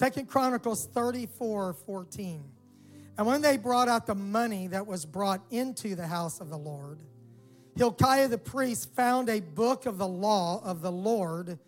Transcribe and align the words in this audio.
Second 0.00 0.28
Chronicles 0.28 0.86
34 0.86 1.74
14. 1.74 2.42
And 3.18 3.26
when 3.26 3.42
they 3.42 3.58
brought 3.58 3.86
out 3.86 4.06
the 4.06 4.14
money 4.14 4.66
that 4.68 4.86
was 4.86 5.04
brought 5.04 5.42
into 5.50 5.94
the 5.94 6.06
house 6.06 6.40
of 6.40 6.48
the 6.48 6.56
Lord, 6.56 7.02
Hilkiah 7.76 8.28
the 8.28 8.38
priest 8.38 8.94
found 8.94 9.28
a 9.28 9.40
book 9.40 9.84
of 9.84 9.98
the 9.98 10.08
law 10.08 10.62
of 10.64 10.80
the 10.80 10.90
Lord 10.90 11.58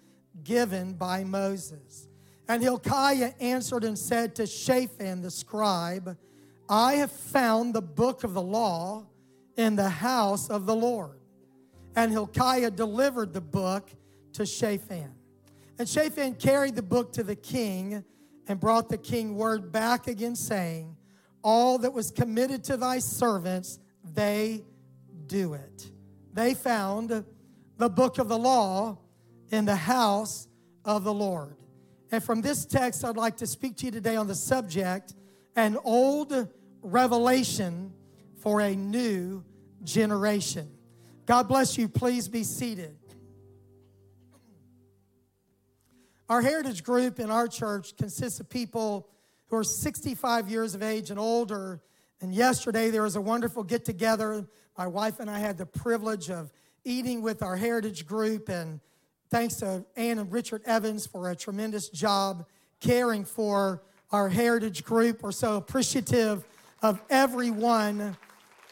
given 0.44 0.94
by 0.94 1.24
Moses. 1.24 2.08
And 2.48 2.62
Hilkiah 2.62 3.34
answered 3.38 3.84
and 3.84 3.98
said 3.98 4.34
to 4.36 4.46
Shaphan 4.46 5.20
the 5.20 5.30
scribe, 5.30 6.16
I 6.70 6.94
have 6.94 7.12
found 7.12 7.74
the 7.74 7.82
book 7.82 8.24
of 8.24 8.32
the 8.32 8.40
law 8.40 9.04
in 9.58 9.76
the 9.76 9.90
house 9.90 10.48
of 10.48 10.64
the 10.64 10.74
Lord. 10.74 11.20
And 11.94 12.10
Hilkiah 12.10 12.70
delivered 12.70 13.34
the 13.34 13.42
book 13.42 13.90
to 14.32 14.46
Shaphan. 14.46 15.12
And 15.78 15.86
Shaphan 15.86 16.36
carried 16.36 16.76
the 16.76 16.82
book 16.82 17.12
to 17.12 17.22
the 17.22 17.36
king 17.36 18.06
and 18.48 18.58
brought 18.58 18.88
the 18.88 18.98
king 18.98 19.36
word 19.36 19.72
back 19.72 20.06
again, 20.06 20.36
saying, 20.36 20.96
All 21.42 21.78
that 21.78 21.92
was 21.92 22.10
committed 22.10 22.64
to 22.64 22.76
thy 22.76 22.98
servants, 22.98 23.78
they 24.04 24.64
do 25.26 25.54
it. 25.54 25.90
They 26.32 26.54
found 26.54 27.24
the 27.78 27.88
book 27.88 28.18
of 28.18 28.28
the 28.28 28.38
law 28.38 28.98
in 29.50 29.64
the 29.64 29.76
house 29.76 30.48
of 30.84 31.04
the 31.04 31.12
Lord. 31.12 31.56
And 32.10 32.22
from 32.22 32.40
this 32.42 32.64
text, 32.64 33.04
I'd 33.04 33.16
like 33.16 33.38
to 33.38 33.46
speak 33.46 33.76
to 33.78 33.86
you 33.86 33.90
today 33.90 34.16
on 34.16 34.26
the 34.26 34.34
subject 34.34 35.14
an 35.56 35.76
old 35.84 36.48
revelation 36.82 37.92
for 38.40 38.60
a 38.60 38.74
new 38.74 39.44
generation. 39.84 40.70
God 41.26 41.48
bless 41.48 41.76
you. 41.78 41.88
Please 41.88 42.28
be 42.28 42.42
seated. 42.42 42.96
Our 46.32 46.40
heritage 46.40 46.82
group 46.82 47.20
in 47.20 47.30
our 47.30 47.46
church 47.46 47.94
consists 47.94 48.40
of 48.40 48.48
people 48.48 49.06
who 49.48 49.56
are 49.56 49.62
65 49.62 50.48
years 50.48 50.74
of 50.74 50.82
age 50.82 51.10
and 51.10 51.20
older. 51.20 51.82
And 52.22 52.34
yesterday 52.34 52.88
there 52.88 53.02
was 53.02 53.16
a 53.16 53.20
wonderful 53.20 53.62
get 53.62 53.84
together. 53.84 54.46
My 54.78 54.86
wife 54.86 55.20
and 55.20 55.28
I 55.28 55.40
had 55.40 55.58
the 55.58 55.66
privilege 55.66 56.30
of 56.30 56.50
eating 56.86 57.20
with 57.20 57.42
our 57.42 57.54
heritage 57.54 58.06
group. 58.06 58.48
And 58.48 58.80
thanks 59.28 59.56
to 59.56 59.84
Ann 59.94 60.18
and 60.18 60.32
Richard 60.32 60.62
Evans 60.64 61.06
for 61.06 61.28
a 61.28 61.36
tremendous 61.36 61.90
job 61.90 62.46
caring 62.80 63.26
for 63.26 63.82
our 64.10 64.30
heritage 64.30 64.84
group. 64.84 65.22
We're 65.22 65.32
so 65.32 65.58
appreciative 65.58 66.46
of 66.80 67.02
everyone 67.10 68.16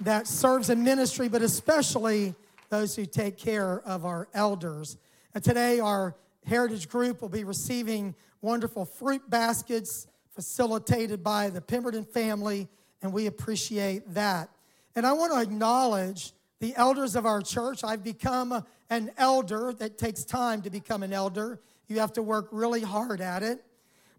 that 0.00 0.26
serves 0.26 0.70
in 0.70 0.82
ministry, 0.82 1.28
but 1.28 1.42
especially 1.42 2.34
those 2.70 2.96
who 2.96 3.04
take 3.04 3.36
care 3.36 3.82
of 3.82 4.06
our 4.06 4.28
elders. 4.32 4.96
And 5.34 5.44
today, 5.44 5.78
our 5.78 6.16
Heritage 6.44 6.88
Group 6.88 7.22
will 7.22 7.28
be 7.28 7.44
receiving 7.44 8.14
wonderful 8.40 8.84
fruit 8.84 9.28
baskets 9.28 10.06
facilitated 10.34 11.22
by 11.22 11.50
the 11.50 11.60
Pemberton 11.60 12.04
family, 12.04 12.68
and 13.02 13.12
we 13.12 13.26
appreciate 13.26 14.14
that. 14.14 14.48
And 14.94 15.06
I 15.06 15.12
want 15.12 15.32
to 15.32 15.40
acknowledge 15.40 16.32
the 16.60 16.74
elders 16.76 17.16
of 17.16 17.26
our 17.26 17.40
church. 17.40 17.84
I've 17.84 18.04
become 18.04 18.64
an 18.88 19.10
elder. 19.16 19.72
That 19.72 19.98
takes 19.98 20.24
time 20.24 20.62
to 20.62 20.70
become 20.70 21.02
an 21.02 21.12
elder. 21.12 21.60
You 21.88 22.00
have 22.00 22.12
to 22.14 22.22
work 22.22 22.48
really 22.52 22.82
hard 22.82 23.20
at 23.20 23.42
it. 23.42 23.64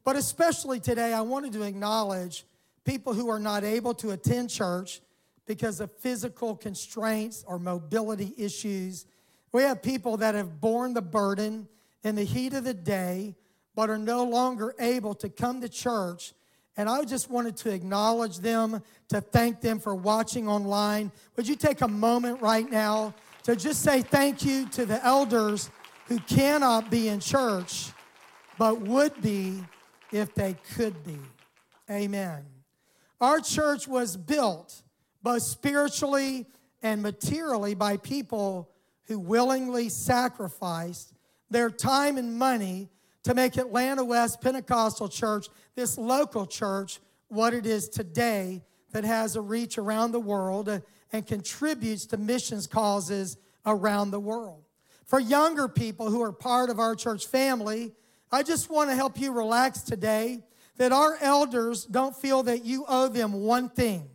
But 0.03 0.15
especially 0.15 0.79
today, 0.79 1.13
I 1.13 1.21
wanted 1.21 1.53
to 1.53 1.63
acknowledge 1.63 2.45
people 2.83 3.13
who 3.13 3.29
are 3.29 3.39
not 3.39 3.63
able 3.63 3.93
to 3.95 4.11
attend 4.11 4.49
church 4.49 5.01
because 5.45 5.79
of 5.79 5.91
physical 5.97 6.55
constraints 6.55 7.43
or 7.47 7.59
mobility 7.59 8.33
issues. 8.37 9.05
We 9.51 9.63
have 9.63 9.81
people 9.81 10.17
that 10.17 10.33
have 10.33 10.59
borne 10.59 10.93
the 10.93 11.01
burden 11.01 11.67
in 12.03 12.15
the 12.15 12.23
heat 12.23 12.53
of 12.53 12.63
the 12.63 12.73
day, 12.73 13.35
but 13.75 13.89
are 13.89 13.97
no 13.97 14.23
longer 14.23 14.73
able 14.79 15.15
to 15.15 15.29
come 15.29 15.61
to 15.61 15.69
church. 15.69 16.33
And 16.77 16.89
I 16.89 17.03
just 17.03 17.29
wanted 17.29 17.57
to 17.57 17.73
acknowledge 17.73 18.37
them, 18.39 18.81
to 19.09 19.21
thank 19.21 19.61
them 19.61 19.79
for 19.79 19.93
watching 19.93 20.47
online. 20.47 21.11
Would 21.35 21.47
you 21.47 21.55
take 21.55 21.81
a 21.81 21.87
moment 21.87 22.41
right 22.41 22.69
now 22.69 23.13
to 23.43 23.55
just 23.55 23.81
say 23.81 24.01
thank 24.01 24.43
you 24.43 24.67
to 24.69 24.85
the 24.85 25.03
elders 25.05 25.69
who 26.07 26.19
cannot 26.19 26.89
be 26.89 27.07
in 27.09 27.19
church, 27.19 27.89
but 28.57 28.81
would 28.81 29.21
be 29.21 29.63
if 30.11 30.33
they 30.33 30.55
could 30.75 31.03
be? 31.03 31.19
Amen. 31.89 32.45
Our 33.19 33.39
church 33.39 33.87
was 33.87 34.15
built 34.17 34.81
both 35.21 35.43
spiritually 35.43 36.47
and 36.81 37.01
materially 37.01 37.75
by 37.75 37.97
people 37.97 38.69
who 39.05 39.19
willingly 39.19 39.89
sacrificed 39.89 41.13
their 41.51 41.69
time 41.69 42.17
and 42.17 42.37
money 42.37 42.89
to 43.23 43.35
make 43.35 43.57
Atlanta 43.57 44.03
West 44.03 44.41
Pentecostal 44.41 45.07
Church, 45.07 45.47
this 45.75 45.97
local 45.97 46.47
church, 46.47 46.99
what 47.27 47.53
it 47.53 47.65
is 47.65 47.87
today 47.87 48.63
that 48.91 49.03
has 49.03 49.35
a 49.35 49.41
reach 49.41 49.77
around 49.77 50.11
the 50.11 50.19
world 50.19 50.81
and 51.11 51.27
contributes 51.27 52.05
to 52.07 52.17
missions 52.17 52.67
causes 52.67 53.37
around 53.65 54.11
the 54.11 54.19
world. 54.19 54.63
For 55.05 55.19
younger 55.19 55.67
people 55.67 56.09
who 56.09 56.21
are 56.21 56.31
part 56.31 56.69
of 56.69 56.79
our 56.79 56.95
church 56.95 57.27
family, 57.27 57.93
I 58.31 58.43
just 58.43 58.69
want 58.69 58.89
to 58.89 58.95
help 58.95 59.19
you 59.19 59.33
relax 59.33 59.81
today 59.81 60.43
that 60.77 60.91
our 60.91 61.17
elders 61.21 61.85
don't 61.85 62.15
feel 62.15 62.43
that 62.43 62.63
you 62.63 62.85
owe 62.87 63.09
them 63.09 63.33
one 63.33 63.69
thing. 63.69 64.09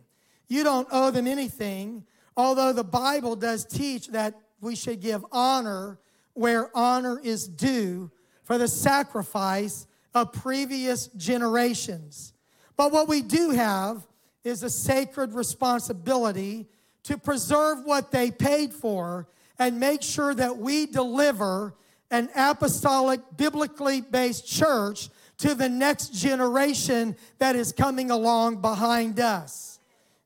You 0.47 0.63
don't 0.63 0.87
owe 0.91 1.11
them 1.11 1.27
anything, 1.27 2.05
although 2.35 2.73
the 2.73 2.83
Bible 2.83 3.35
does 3.35 3.63
teach 3.63 4.07
that 4.07 4.35
we 4.59 4.75
should 4.75 4.99
give 4.99 5.23
honor 5.31 5.99
where 6.37 6.69
honor 6.77 7.19
is 7.23 7.47
due 7.47 8.11
for 8.43 8.57
the 8.57 8.67
sacrifice 8.67 9.87
of 10.13 10.31
previous 10.31 11.07
generations. 11.07 12.33
But 12.75 12.91
what 12.91 13.07
we 13.07 13.21
do 13.21 13.49
have 13.49 14.05
is 14.43 14.63
a 14.63 14.69
sacred 14.69 15.33
responsibility 15.33 16.67
to 17.03 17.17
preserve 17.17 17.79
what 17.85 18.11
they 18.11 18.29
paid 18.31 18.71
for 18.71 19.27
and 19.57 19.79
make 19.79 20.03
sure 20.03 20.33
that 20.35 20.57
we 20.57 20.85
deliver 20.85 21.73
an 22.11 22.29
apostolic, 22.35 23.19
biblically 23.35 24.01
based 24.01 24.47
church 24.47 25.09
to 25.39 25.55
the 25.55 25.69
next 25.69 26.13
generation 26.13 27.15
that 27.39 27.55
is 27.55 27.71
coming 27.71 28.11
along 28.11 28.61
behind 28.61 29.19
us. 29.19 29.79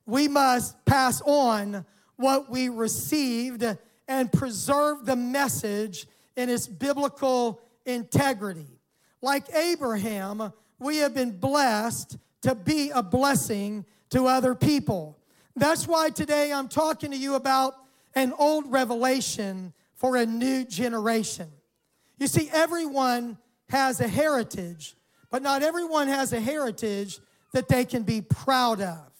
We 0.06 0.28
must 0.28 0.84
pass 0.84 1.22
on 1.22 1.84
what 2.16 2.50
we 2.50 2.68
received 2.68 3.64
and 4.12 4.30
preserve 4.30 5.06
the 5.06 5.16
message 5.16 6.06
in 6.36 6.50
its 6.50 6.68
biblical 6.68 7.62
integrity. 7.86 8.78
Like 9.22 9.50
Abraham, 9.54 10.52
we 10.78 10.98
have 10.98 11.14
been 11.14 11.38
blessed 11.38 12.18
to 12.42 12.54
be 12.54 12.90
a 12.90 13.02
blessing 13.02 13.86
to 14.10 14.26
other 14.26 14.54
people. 14.54 15.18
That's 15.56 15.88
why 15.88 16.10
today 16.10 16.52
I'm 16.52 16.68
talking 16.68 17.10
to 17.12 17.16
you 17.16 17.36
about 17.36 17.74
an 18.14 18.34
old 18.38 18.70
revelation 18.70 19.72
for 19.94 20.16
a 20.16 20.26
new 20.26 20.66
generation. 20.66 21.48
You 22.18 22.26
see, 22.26 22.50
everyone 22.52 23.38
has 23.70 24.02
a 24.02 24.08
heritage, 24.08 24.94
but 25.30 25.40
not 25.40 25.62
everyone 25.62 26.08
has 26.08 26.34
a 26.34 26.40
heritage 26.40 27.18
that 27.54 27.68
they 27.68 27.86
can 27.86 28.02
be 28.02 28.20
proud 28.20 28.82
of. 28.82 29.10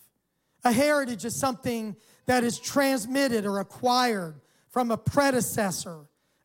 A 0.65 0.73
heritage 0.73 1.25
is 1.25 1.35
something 1.35 1.97
that 2.27 2.45
is 2.45 2.59
transmitted 2.59 3.47
or 3.47 3.59
acquired 3.59 4.35
from 4.73 4.91
a 4.91 4.97
predecessor. 4.97 6.01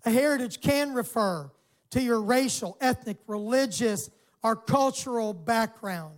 A 0.06 0.12
heritage 0.12 0.62
can 0.62 0.94
refer 0.94 1.50
to 1.92 2.02
your 2.02 2.22
racial, 2.22 2.78
ethnic, 2.80 3.18
religious, 3.26 4.12
or 4.44 4.56
cultural 4.56 5.34
background. 5.34 6.14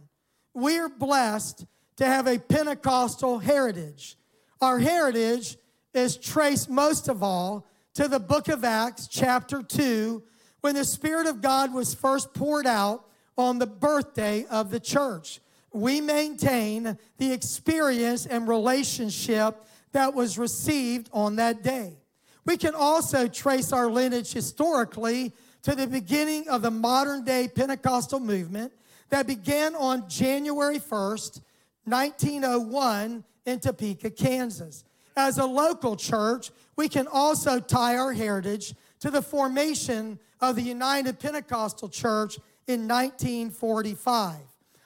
We're 0.54 0.90
blessed 0.90 1.66
to 1.98 2.06
have 2.06 2.28
a 2.28 2.40
Pentecostal 2.40 3.40
heritage. 3.40 4.18
Our 4.60 4.80
heritage 4.80 5.58
is 5.94 6.18
traced 6.18 6.70
most 6.70 7.08
of 7.08 7.24
all 7.24 7.66
to 7.94 8.08
the 8.08 8.20
book 8.20 8.48
of 8.48 8.64
Acts, 8.64 9.08
chapter 9.08 9.62
2, 9.62 10.24
when 10.62 10.76
the 10.76 10.86
Spirit 10.86 11.28
of 11.28 11.42
God 11.42 11.74
was 11.74 11.94
first 11.94 12.34
poured 12.34 12.68
out 12.68 13.06
on 13.38 13.60
the 13.60 13.68
birthday 13.68 14.46
of 14.46 14.72
the 14.72 14.80
church. 14.80 15.40
We 15.72 16.02
maintain 16.02 16.98
the 17.18 17.32
experience 17.32 18.26
and 18.26 18.48
relationship 18.48 19.64
that 19.92 20.14
was 20.14 20.38
received 20.38 21.10
on 21.14 21.38
that 21.38 21.64
day. 21.64 21.98
We 22.46 22.58
can 22.58 22.74
also 22.76 23.28
trace 23.28 23.72
our 23.72 23.90
lineage 23.90 24.34
historically 24.34 25.34
to 25.64 25.76
the 25.76 25.88
beginning 25.88 26.48
of 26.50 26.62
the 26.62 26.72
modern 26.72 27.24
day 27.24 27.48
Pentecostal 27.48 28.20
movement 28.20 28.74
that 29.10 29.28
began 29.28 29.76
on 29.76 30.08
January 30.08 30.80
1st, 30.80 31.42
1901, 31.86 33.24
in 33.46 33.60
Topeka, 33.60 34.12
Kansas. 34.12 34.84
As 35.18 35.38
a 35.38 35.46
local 35.46 35.96
church, 35.96 36.52
we 36.76 36.88
can 36.88 37.08
also 37.08 37.60
tie 37.60 37.98
our 37.98 38.14
heritage 38.14 38.74
to 39.00 39.10
the 39.10 39.22
formation 39.22 40.20
of 40.40 40.56
the 40.56 40.62
United 40.62 41.20
Pentecostal 41.20 41.90
Church 41.90 42.38
in 42.68 42.88
1945. 42.88 44.36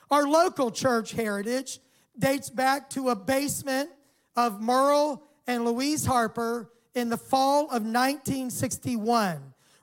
Our 0.09 0.27
local 0.27 0.71
church 0.71 1.11
heritage 1.11 1.79
dates 2.17 2.49
back 2.49 2.89
to 2.91 3.09
a 3.09 3.15
basement 3.15 3.89
of 4.35 4.61
Merle 4.61 5.23
and 5.47 5.65
Louise 5.65 6.06
Harper 6.06 6.69
in 6.95 7.10
the 7.10 7.18
fall 7.18 7.63
of 7.66 7.84
1961. 7.84 9.40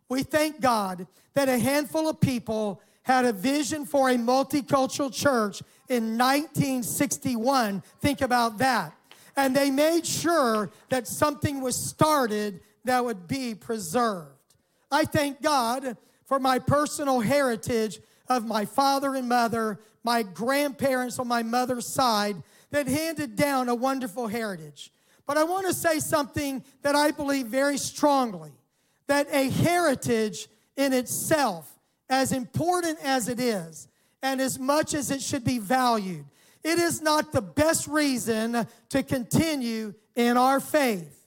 We 0.09 0.23
thank 0.23 0.61
God 0.61 1.07
that 1.35 1.49
a 1.49 1.59
handful 1.59 2.09
of 2.09 2.21
people 2.21 2.81
had 3.03 3.25
a 3.25 3.33
vision 3.33 3.85
for 3.85 4.11
a 4.11 4.17
multicultural 4.17 5.13
church 5.13 5.63
in 5.89 6.19
1961. 6.19 7.83
Think 8.01 8.21
about 8.21 8.59
that. 8.59 8.93
And 9.37 9.55
they 9.55 9.71
made 9.71 10.07
sure 10.07 10.71
that 10.91 11.07
something 11.07 11.61
was 11.61 11.77
started 11.77 12.61
that 12.85 13.05
would 13.05 13.27
be 13.27 13.55
preserved. 13.55 14.29
I 14.91 15.05
thank 15.05 15.41
God 15.41 15.97
for 16.27 16.39
my 16.39 16.59
personal 16.59 17.21
heritage 17.21 18.01
of 18.29 18.47
my 18.47 18.65
father 18.65 19.15
and 19.15 19.29
mother, 19.29 19.81
my 20.05 20.23
grandparents 20.23 21.19
on 21.19 21.29
my 21.29 21.43
mother's 21.43 21.87
side 21.87 22.37
that 22.71 22.87
handed 22.87 23.37
down 23.37 23.69
a 23.69 23.75
wonderful 23.75 24.29
heritage. 24.29 24.93
But 25.27 25.37
I 25.37 25.45
want 25.45 25.67
to 25.67 25.75
say 25.75 26.01
something 26.01 26.65
that 26.83 26.95
I 26.95 27.11
believe 27.11 27.47
very 27.47 27.79
strongly 27.79 28.53
that 29.07 29.27
a 29.33 29.51
heritage 29.51 30.49
in 30.77 30.93
itself, 30.93 31.69
as 32.09 32.33
important 32.33 32.99
as 33.03 33.29
it 33.29 33.41
is, 33.41 33.89
and 34.23 34.41
as 34.41 34.59
much 34.59 34.95
as 34.95 35.11
it 35.11 35.21
should 35.21 35.45
be 35.45 35.59
valued, 35.59 36.25
it 36.63 36.79
is 36.79 37.01
not 37.01 37.33
the 37.33 37.43
best 37.43 37.87
reason 37.87 38.67
to 38.91 39.03
continue 39.03 39.95
in 40.15 40.37
our 40.37 40.61
faith. 40.61 41.27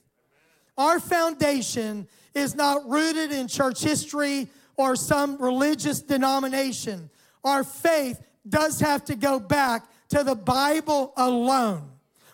Our 0.77 0.99
foundation 0.99 2.07
is 2.33 2.55
not 2.55 2.87
rooted 2.89 3.31
in 3.31 3.47
church 3.47 3.81
history 3.81 4.49
or 4.75 4.95
some 4.95 5.37
religious 5.37 6.01
denomination. 6.01 7.09
Our 7.43 7.63
faith 7.63 8.21
does 8.47 8.79
have 8.79 9.05
to 9.05 9.15
go 9.15 9.39
back 9.39 9.85
to 10.09 10.23
the 10.23 10.35
Bible 10.35 11.13
alone. 11.17 11.92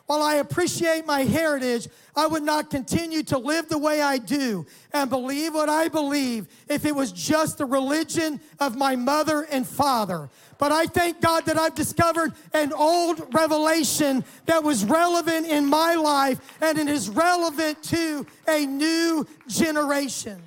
While 0.09 0.23
I 0.23 0.38
appreciate 0.38 1.06
my 1.06 1.21
heritage, 1.21 1.88
I 2.15 2.25
would 2.25 2.41
not 2.41 2.71
continue 2.71 3.21
to 3.25 3.38
live 3.38 3.69
the 3.69 3.77
way 3.77 4.01
I 4.01 4.17
do 4.17 4.65
and 4.91 5.07
believe 5.07 5.53
what 5.53 5.69
I 5.69 5.88
believe 5.88 6.47
if 6.67 6.83
it 6.83 6.95
was 6.95 7.11
just 7.11 7.59
the 7.59 7.65
religion 7.65 8.41
of 8.59 8.75
my 8.75 8.95
mother 8.95 9.44
and 9.51 9.67
father. 9.67 10.31
But 10.57 10.71
I 10.71 10.88
thank 10.88 11.21
God 11.21 11.45
that 11.45 11.59
I've 11.59 11.75
discovered 11.75 12.33
an 12.56 12.73
old 12.73 13.35
revelation 13.35 14.25
that 14.47 14.63
was 14.63 14.83
relevant 14.83 15.45
in 15.45 15.67
my 15.67 15.94
life 15.94 16.39
and 16.59 16.79
it 16.79 16.88
is 16.88 17.07
relevant 17.07 17.83
to 17.83 18.25
a 18.47 18.65
new 18.65 19.27
generation. 19.47 20.41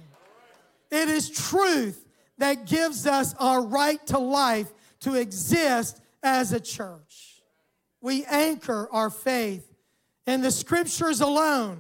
It 0.90 1.08
is 1.08 1.30
truth 1.30 2.04
that 2.38 2.66
gives 2.66 3.06
us 3.06 3.32
our 3.38 3.62
right 3.64 4.04
to 4.08 4.18
life 4.18 4.72
to 5.02 5.14
exist 5.14 6.00
as 6.20 6.50
a 6.50 6.58
church 6.58 7.01
we 8.02 8.24
anchor 8.26 8.88
our 8.92 9.08
faith 9.08 9.66
in 10.26 10.42
the 10.42 10.50
scriptures 10.50 11.20
alone, 11.20 11.78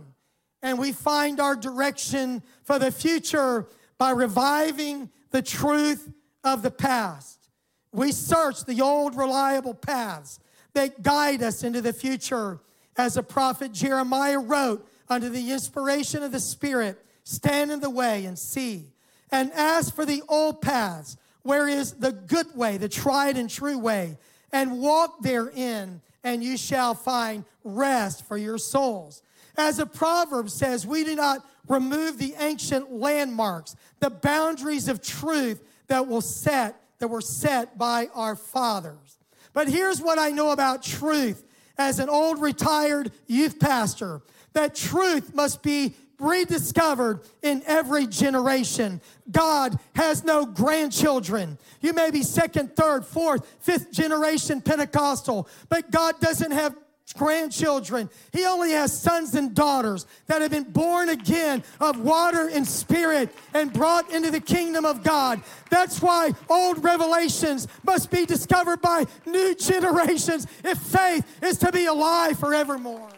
and 0.62 0.78
we 0.78 0.92
find 0.92 1.40
our 1.40 1.56
direction 1.56 2.42
for 2.62 2.78
the 2.78 2.92
future 2.92 3.66
by 3.98 4.12
reviving 4.12 5.10
the 5.32 5.42
truth 5.42 6.10
of 6.44 6.62
the 6.62 6.70
past. 6.70 7.48
We 7.92 8.12
search 8.12 8.64
the 8.64 8.80
old 8.80 9.16
reliable 9.16 9.74
paths 9.74 10.38
that 10.72 11.02
guide 11.02 11.42
us 11.42 11.62
into 11.62 11.80
the 11.80 11.92
future. 11.92 12.60
As 12.96 13.14
the 13.14 13.22
prophet 13.22 13.72
Jeremiah 13.72 14.38
wrote, 14.38 14.88
under 15.08 15.28
the 15.28 15.50
inspiration 15.52 16.22
of 16.22 16.32
the 16.32 16.40
Spirit, 16.40 17.04
stand 17.24 17.70
in 17.70 17.80
the 17.80 17.90
way 17.90 18.24
and 18.24 18.38
see, 18.38 18.92
and 19.30 19.52
ask 19.52 19.94
for 19.94 20.06
the 20.06 20.22
old 20.28 20.62
paths, 20.62 21.16
where 21.42 21.68
is 21.68 21.94
the 21.94 22.12
good 22.12 22.56
way, 22.56 22.76
the 22.78 22.88
tried 22.88 23.36
and 23.36 23.50
true 23.50 23.78
way, 23.78 24.16
and 24.52 24.78
walk 24.78 25.22
therein 25.22 26.00
and 26.24 26.42
you 26.42 26.56
shall 26.56 26.94
find 26.94 27.44
rest 27.64 28.26
for 28.26 28.36
your 28.36 28.58
souls. 28.58 29.22
As 29.56 29.76
the 29.76 29.86
proverb 29.86 30.50
says, 30.50 30.86
we 30.86 31.04
do 31.04 31.14
not 31.14 31.46
remove 31.68 32.18
the 32.18 32.34
ancient 32.38 32.92
landmarks, 32.92 33.76
the 34.00 34.10
boundaries 34.10 34.88
of 34.88 35.02
truth 35.02 35.62
that 35.88 36.06
will 36.06 36.20
set 36.20 36.78
that 36.98 37.08
were 37.08 37.20
set 37.20 37.76
by 37.76 38.08
our 38.14 38.36
fathers. 38.36 39.18
But 39.52 39.68
here's 39.68 40.00
what 40.00 40.20
I 40.20 40.30
know 40.30 40.52
about 40.52 40.84
truth 40.84 41.44
as 41.76 41.98
an 41.98 42.08
old 42.08 42.40
retired 42.40 43.10
youth 43.26 43.58
pastor 43.58 44.22
that 44.52 44.76
truth 44.76 45.34
must 45.34 45.62
be 45.62 45.94
rediscovered 46.22 47.20
in 47.42 47.62
every 47.66 48.06
generation. 48.06 49.00
God 49.30 49.78
has 49.94 50.24
no 50.24 50.46
grandchildren. 50.46 51.58
You 51.80 51.92
may 51.92 52.10
be 52.10 52.22
second, 52.22 52.76
third, 52.76 53.04
fourth, 53.04 53.46
fifth 53.60 53.90
generation 53.90 54.60
Pentecostal, 54.60 55.48
but 55.68 55.90
God 55.90 56.20
doesn't 56.20 56.52
have 56.52 56.76
grandchildren. 57.12 58.08
He 58.32 58.46
only 58.46 58.70
has 58.72 58.98
sons 58.98 59.34
and 59.34 59.54
daughters 59.54 60.06
that 60.26 60.40
have 60.40 60.50
been 60.50 60.64
born 60.64 61.10
again 61.10 61.62
of 61.80 62.00
water 62.00 62.48
and 62.48 62.66
spirit 62.66 63.34
and 63.54 63.72
brought 63.72 64.10
into 64.10 64.30
the 64.30 64.40
kingdom 64.40 64.84
of 64.84 65.02
God. 65.02 65.42
That's 65.70 66.00
why 66.00 66.32
old 66.48 66.82
revelations 66.82 67.68
must 67.84 68.10
be 68.10 68.24
discovered 68.24 68.80
by 68.80 69.04
new 69.26 69.54
generations 69.58 70.46
if 70.64 70.78
faith 70.78 71.26
is 71.42 71.58
to 71.58 71.72
be 71.72 71.86
alive 71.86 72.38
forevermore. 72.38 73.10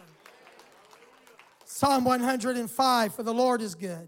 Psalm 1.75 2.05
105 2.05 3.13
For 3.13 3.21
the 3.21 3.33
Lord 3.33 3.61
is 3.61 3.75
good, 3.75 4.07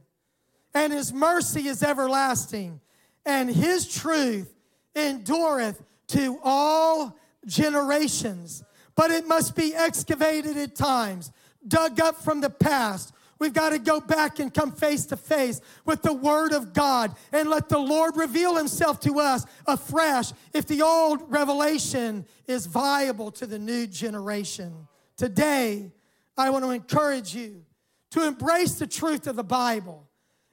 and 0.74 0.94
his 0.94 1.12
mercy 1.12 1.68
is 1.68 1.84
everlasting, 1.84 2.80
and 3.25 3.50
his 3.50 3.94
truth 3.94 4.56
endureth 4.96 5.84
to 6.08 6.40
all 6.46 7.19
generations. 7.46 8.64
But 8.96 9.12
it 9.12 9.28
must 9.28 9.54
be 9.54 9.75
excavated 9.75 10.56
at 10.56 10.75
times, 10.75 11.34
dug 11.68 12.00
up 12.00 12.16
from 12.16 12.40
the 12.40 12.50
past. 12.50 13.12
We've 13.38 13.52
got 13.52 13.72
to 13.72 13.80
go 13.80 14.00
back 14.00 14.40
and 14.40 14.54
come 14.54 14.72
face 14.72 15.06
to 15.08 15.18
face 15.18 15.60
with 15.84 16.04
the 16.04 16.13
Word 16.13 16.54
of 16.54 16.72
God 16.72 17.18
and 17.34 17.50
let 17.50 17.68
the 17.68 17.80
Lord 17.80 18.16
reveal 18.16 18.56
Himself 18.56 19.02
to 19.02 19.20
us 19.20 19.46
afresh 19.66 20.31
if 20.54 20.68
the 20.68 20.84
old 20.84 21.30
revelation 21.30 22.25
is 22.48 22.66
viable 22.66 23.30
to 23.31 23.46
the 23.46 23.60
new 23.60 23.88
generation. 23.88 24.88
Today, 25.18 25.92
I 26.38 26.50
want 26.50 26.63
to 26.66 26.72
encourage 26.72 27.36
you 27.36 27.63
to 28.12 28.25
embrace 28.25 28.75
the 28.75 28.88
truth 28.88 29.28
of 29.28 29.36
the 29.36 29.44
Bible 29.44 30.07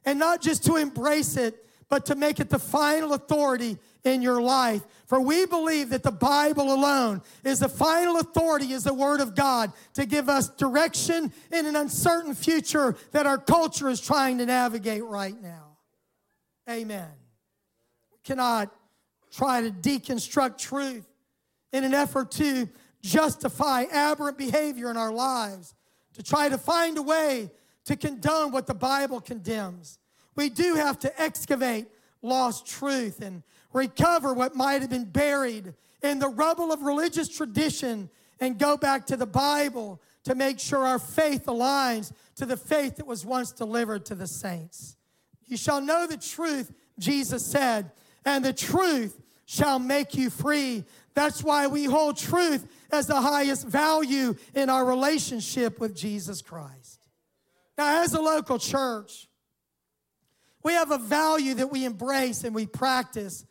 and 0.05 0.19
not 0.19 0.41
just 0.41 0.65
to 0.65 0.77
embrace 0.77 1.37
it, 1.37 1.61
but 1.89 2.07
to 2.07 2.15
make 2.15 2.41
it 2.41 2.49
the 2.49 2.59
final 2.59 3.13
authority 3.13 3.79
in 4.05 4.23
your 4.23 4.41
life. 4.41 4.83
For 5.07 5.21
we 5.21 5.47
believe 5.47 5.91
that 5.91 6.03
the 6.03 6.11
Bible 6.11 6.73
alone 6.73 7.23
is 7.45 7.61
the 7.61 7.69
final 7.69 8.19
authority, 8.19 8.73
is 8.73 8.85
the 8.85 8.95
Word 8.95 9.21
of 9.21 9.35
God 9.35 9.73
to 9.95 10.07
give 10.07 10.29
us 10.29 10.49
direction 10.49 11.33
in 11.53 11.67
an 11.67 11.77
uncertain 11.77 12.35
future 12.35 12.97
that 13.13 13.27
our 13.27 13.39
culture 13.39 13.89
is 13.89 14.01
trying 14.01 14.39
to 14.39 14.47
navigate 14.47 15.05
right 15.05 15.41
now. 15.41 15.77
Amen. 16.69 17.09
We 18.13 18.19
cannot 18.25 18.75
try 19.31 19.61
to 19.61 19.71
deconstruct 19.71 20.59
truth 20.59 21.07
in 21.73 21.85
an 21.85 21.93
effort 21.93 22.31
to 22.33 22.69
justify 23.05 23.85
aberrant 23.93 24.39
behavior 24.39 24.91
in 24.91 24.97
our 24.97 25.13
lives, 25.13 25.75
to 26.15 26.23
try 26.23 26.49
to 26.49 26.57
find 26.57 26.97
a 26.97 27.03
way 27.03 27.51
to 27.85 27.97
condone 27.97 28.51
what 28.51 28.67
the 28.67 28.75
Bible 28.75 29.21
condemns. 29.21 29.99
We 30.37 30.49
do 30.49 30.75
have 30.77 30.99
to 31.01 31.21
excavate 31.21 31.87
lost 32.23 32.67
truth 32.67 33.21
and 33.21 33.43
recover 33.75 34.33
what 34.33 34.57
might 34.57 34.81
have 34.81 34.89
been 34.89 35.05
buried 35.05 35.75
in 36.03 36.19
the 36.19 36.29
rubble 36.29 36.73
of 36.73 36.83
religious 36.83 37.29
tradition 37.29 38.09
and 38.41 38.59
go 38.59 38.77
back 38.77 39.07
to 39.07 39.17
the 39.17 39.27
Bible 39.27 40.01
to 40.25 40.35
make 40.35 40.59
sure 40.59 40.87
our 40.87 40.99
faith 40.99 41.45
aligns 41.45 42.11
to 42.37 42.47
the 42.47 42.57
faith 42.57 42.97
that 42.97 43.07
was 43.07 43.27
once 43.27 43.53
delivered 43.53 44.07
to 44.07 44.15
the 44.15 44.27
saints. 44.27 44.97
You 45.47 45.59
shall 45.59 45.83
know 45.83 46.07
the 46.07 46.17
truth, 46.17 46.73
Jesus 46.99 47.45
said, 47.45 47.91
and 48.25 48.43
the 48.43 48.55
truth 48.55 49.21
shall 49.45 49.79
make 49.79 50.15
you 50.15 50.31
free. 50.31 50.85
That's 51.13 51.43
why 51.43 51.67
we 51.67 51.85
hold 51.85 52.17
truth 52.17 52.67
as 52.95 53.07
the 53.07 53.21
highest 53.21 53.67
value 53.67 54.35
in 54.55 54.71
our 54.71 54.85
relationship 54.85 55.79
with 55.81 55.95
Jesus 55.95 56.41
Christ. 56.41 57.01
Now, 57.77 58.03
as 58.03 58.15
a 58.15 58.21
local 58.21 58.59
church, 58.59 59.29
we 60.63 60.73
have 60.73 60.91
a 60.91 60.99
value 60.99 61.55
that 61.55 61.71
we 61.71 61.85
embrace 61.85 62.45
and 62.45 62.55
we 62.55 62.67
practice. 62.67 63.45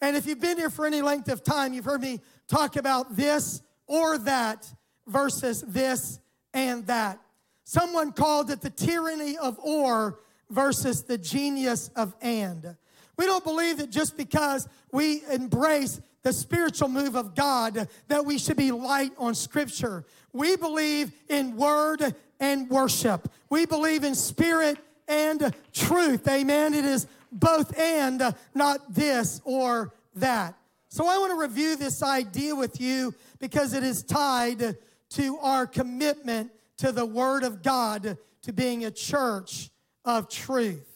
And 0.00 0.16
if 0.16 0.26
you've 0.26 0.40
been 0.40 0.56
here 0.56 0.70
for 0.70 0.86
any 0.86 1.02
length 1.02 1.28
of 1.28 1.42
time, 1.42 1.72
you've 1.72 1.84
heard 1.84 2.00
me 2.00 2.20
talk 2.46 2.76
about 2.76 3.16
this 3.16 3.62
or 3.86 4.18
that 4.18 4.72
versus 5.06 5.62
this 5.62 6.20
and 6.54 6.86
that. 6.86 7.18
Someone 7.64 8.12
called 8.12 8.50
it 8.50 8.60
the 8.60 8.70
tyranny 8.70 9.36
of 9.36 9.58
or 9.58 10.20
versus 10.48 11.04
the 11.04 11.18
genius 11.18 11.90
of 11.96 12.14
and. 12.20 12.76
We 13.16 13.26
don't 13.26 13.44
believe 13.44 13.78
that 13.78 13.90
just 13.90 14.16
because 14.16 14.68
we 14.92 15.22
embrace 15.30 16.00
the 16.22 16.32
spiritual 16.32 16.88
move 16.88 17.16
of 17.16 17.34
God 17.34 17.88
that 18.08 18.24
we 18.24 18.38
should 18.38 18.56
be 18.56 18.72
light 18.72 19.12
on 19.18 19.34
scripture. 19.34 20.04
We 20.32 20.56
believe 20.56 21.12
in 21.28 21.56
word 21.56 22.14
and 22.38 22.68
worship. 22.68 23.30
We 23.48 23.66
believe 23.66 24.04
in 24.04 24.14
spirit 24.14 24.78
and 25.08 25.54
truth. 25.72 26.28
Amen. 26.28 26.74
It 26.74 26.84
is 26.84 27.06
both 27.32 27.78
and, 27.78 28.34
not 28.54 28.94
this 28.94 29.40
or 29.44 29.92
that. 30.16 30.54
So 30.88 31.06
I 31.06 31.18
want 31.18 31.32
to 31.32 31.38
review 31.38 31.76
this 31.76 32.02
idea 32.02 32.54
with 32.54 32.80
you 32.80 33.14
because 33.38 33.74
it 33.74 33.84
is 33.84 34.02
tied 34.02 34.76
to 35.10 35.38
our 35.38 35.66
commitment 35.66 36.50
to 36.78 36.92
the 36.92 37.06
Word 37.06 37.44
of 37.44 37.62
God, 37.62 38.16
to 38.42 38.52
being 38.52 38.84
a 38.84 38.90
church 38.90 39.70
of 40.04 40.28
truth. 40.28 40.86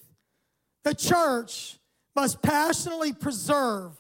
The 0.83 0.95
church 0.95 1.79
must 2.17 2.43
passionately 2.43 3.13
preserve 3.13 3.93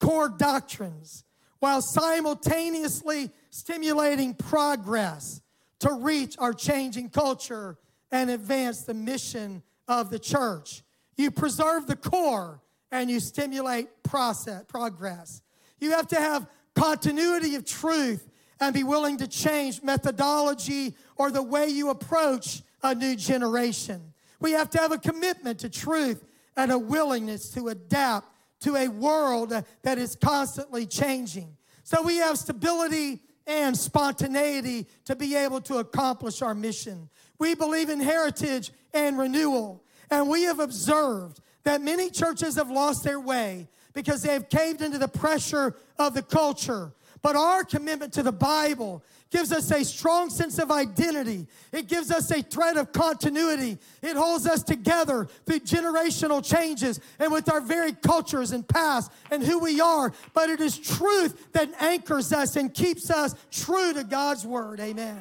core 0.00 0.28
doctrines 0.28 1.24
while 1.58 1.80
simultaneously 1.80 3.30
stimulating 3.50 4.34
progress 4.34 5.40
to 5.80 5.92
reach 5.92 6.36
our 6.38 6.52
changing 6.52 7.08
culture 7.08 7.76
and 8.12 8.30
advance 8.30 8.82
the 8.82 8.94
mission 8.94 9.62
of 9.88 10.10
the 10.10 10.18
church. 10.18 10.82
You 11.16 11.30
preserve 11.30 11.86
the 11.86 11.96
core 11.96 12.60
and 12.92 13.10
you 13.10 13.20
stimulate 13.20 13.88
process, 14.02 14.64
progress. 14.68 15.42
You 15.78 15.92
have 15.92 16.06
to 16.08 16.16
have 16.16 16.46
continuity 16.74 17.54
of 17.54 17.64
truth 17.64 18.28
and 18.60 18.74
be 18.74 18.84
willing 18.84 19.18
to 19.18 19.26
change 19.26 19.82
methodology 19.82 20.94
or 21.16 21.30
the 21.30 21.42
way 21.42 21.68
you 21.68 21.90
approach 21.90 22.62
a 22.82 22.94
new 22.94 23.16
generation. 23.16 24.12
We 24.40 24.52
have 24.52 24.70
to 24.70 24.78
have 24.78 24.92
a 24.92 24.98
commitment 24.98 25.60
to 25.60 25.68
truth 25.68 26.24
and 26.56 26.70
a 26.70 26.78
willingness 26.78 27.50
to 27.50 27.68
adapt 27.68 28.28
to 28.60 28.76
a 28.76 28.88
world 28.88 29.52
that 29.82 29.98
is 29.98 30.16
constantly 30.16 30.86
changing. 30.86 31.56
So 31.84 32.02
we 32.02 32.16
have 32.16 32.38
stability 32.38 33.20
and 33.46 33.76
spontaneity 33.76 34.86
to 35.04 35.14
be 35.14 35.36
able 35.36 35.60
to 35.62 35.78
accomplish 35.78 36.42
our 36.42 36.54
mission. 36.54 37.08
We 37.38 37.54
believe 37.54 37.90
in 37.90 38.00
heritage 38.00 38.72
and 38.92 39.18
renewal, 39.18 39.84
and 40.10 40.28
we 40.28 40.42
have 40.42 40.58
observed 40.58 41.40
that 41.64 41.80
many 41.80 42.10
churches 42.10 42.56
have 42.56 42.70
lost 42.70 43.04
their 43.04 43.20
way 43.20 43.68
because 43.92 44.22
they 44.22 44.32
have 44.32 44.48
caved 44.48 44.82
into 44.82 44.98
the 44.98 45.08
pressure 45.08 45.74
of 45.98 46.14
the 46.14 46.22
culture. 46.22 46.92
But 47.22 47.36
our 47.36 47.64
commitment 47.64 48.12
to 48.14 48.22
the 48.22 48.32
Bible 48.32 49.02
gives 49.30 49.52
us 49.52 49.70
a 49.70 49.84
strong 49.84 50.30
sense 50.30 50.58
of 50.58 50.70
identity. 50.70 51.46
It 51.72 51.88
gives 51.88 52.10
us 52.10 52.30
a 52.30 52.42
thread 52.42 52.76
of 52.76 52.92
continuity. 52.92 53.78
It 54.02 54.16
holds 54.16 54.46
us 54.46 54.62
together 54.62 55.26
through 55.44 55.60
generational 55.60 56.44
changes 56.44 57.00
and 57.18 57.32
with 57.32 57.50
our 57.50 57.60
very 57.60 57.92
cultures 57.92 58.52
and 58.52 58.66
past 58.66 59.10
and 59.30 59.42
who 59.42 59.58
we 59.58 59.80
are. 59.80 60.12
But 60.34 60.50
it 60.50 60.60
is 60.60 60.78
truth 60.78 61.52
that 61.52 61.70
anchors 61.80 62.32
us 62.32 62.56
and 62.56 62.72
keeps 62.72 63.10
us 63.10 63.34
true 63.50 63.92
to 63.94 64.04
God's 64.04 64.46
word. 64.46 64.78
Amen. 64.80 65.20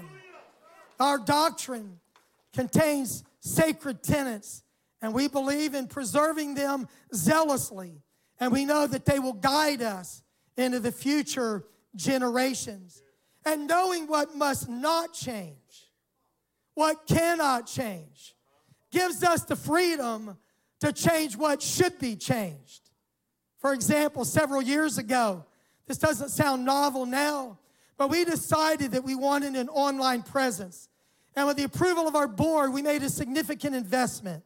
Our 1.00 1.18
doctrine 1.18 2.00
contains 2.54 3.24
sacred 3.42 4.02
tenets, 4.02 4.64
and 5.02 5.14
we 5.14 5.28
believe 5.28 5.74
in 5.74 5.88
preserving 5.88 6.56
them 6.56 6.88
zealously. 7.14 8.02
And 8.40 8.52
we 8.52 8.66
know 8.66 8.88
that 8.88 9.06
they 9.06 9.20
will 9.20 9.34
guide 9.34 9.82
us 9.82 10.24
into 10.58 10.80
the 10.80 10.92
future 10.92 11.66
generations. 11.96 13.02
And 13.46 13.68
knowing 13.68 14.08
what 14.08 14.36
must 14.36 14.68
not 14.68 15.14
change, 15.14 15.56
what 16.74 17.06
cannot 17.08 17.68
change, 17.68 18.36
gives 18.92 19.24
us 19.24 19.44
the 19.44 19.56
freedom 19.56 20.38
to 20.80 20.92
change 20.92 21.38
what 21.38 21.62
should 21.62 22.00
be 22.00 22.16
changed. 22.16 22.90
For 23.60 23.74
example, 23.74 24.26
several 24.26 24.62
years 24.62 24.98
ago, 24.98 25.46
this 25.88 25.98
doesn't 25.98 26.30
sound 26.30 26.66
novel 26.66 27.06
now, 27.06 27.60
but 27.98 28.10
we 28.10 28.26
decided 28.26 28.92
that 28.92 29.04
we 29.04 29.16
wanted 29.16 29.56
an 29.56 29.70
online 29.70 30.24
presence. 30.24 30.90
And 31.36 31.48
with 31.48 31.58
the 31.58 31.64
approval 31.64 32.08
of 32.08 32.16
our 32.16 32.28
board, 32.28 32.74
we 32.74 32.82
made 32.82 33.04
a 33.04 33.10
significant 33.10 33.76
investment 33.76 34.44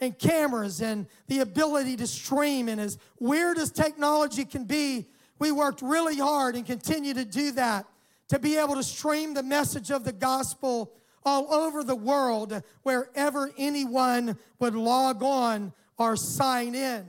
in 0.00 0.12
cameras 0.12 0.80
and 0.80 1.06
the 1.28 1.40
ability 1.40 1.96
to 1.96 2.06
stream. 2.06 2.68
And 2.68 2.80
as 2.80 2.98
weird 3.18 3.58
as 3.58 3.70
technology 3.70 4.44
can 4.44 4.64
be, 4.64 5.06
we 5.38 5.52
worked 5.52 5.82
really 5.82 6.16
hard 6.16 6.54
and 6.54 6.64
continue 6.66 7.14
to 7.14 7.24
do 7.24 7.52
that 7.52 7.86
to 8.28 8.38
be 8.38 8.56
able 8.56 8.74
to 8.74 8.82
stream 8.82 9.34
the 9.34 9.42
message 9.42 9.90
of 9.90 10.04
the 10.04 10.12
gospel 10.12 10.92
all 11.24 11.52
over 11.52 11.84
the 11.84 11.94
world 11.94 12.62
wherever 12.82 13.50
anyone 13.58 14.36
would 14.58 14.74
log 14.74 15.22
on 15.22 15.72
or 15.98 16.16
sign 16.16 16.74
in. 16.74 17.06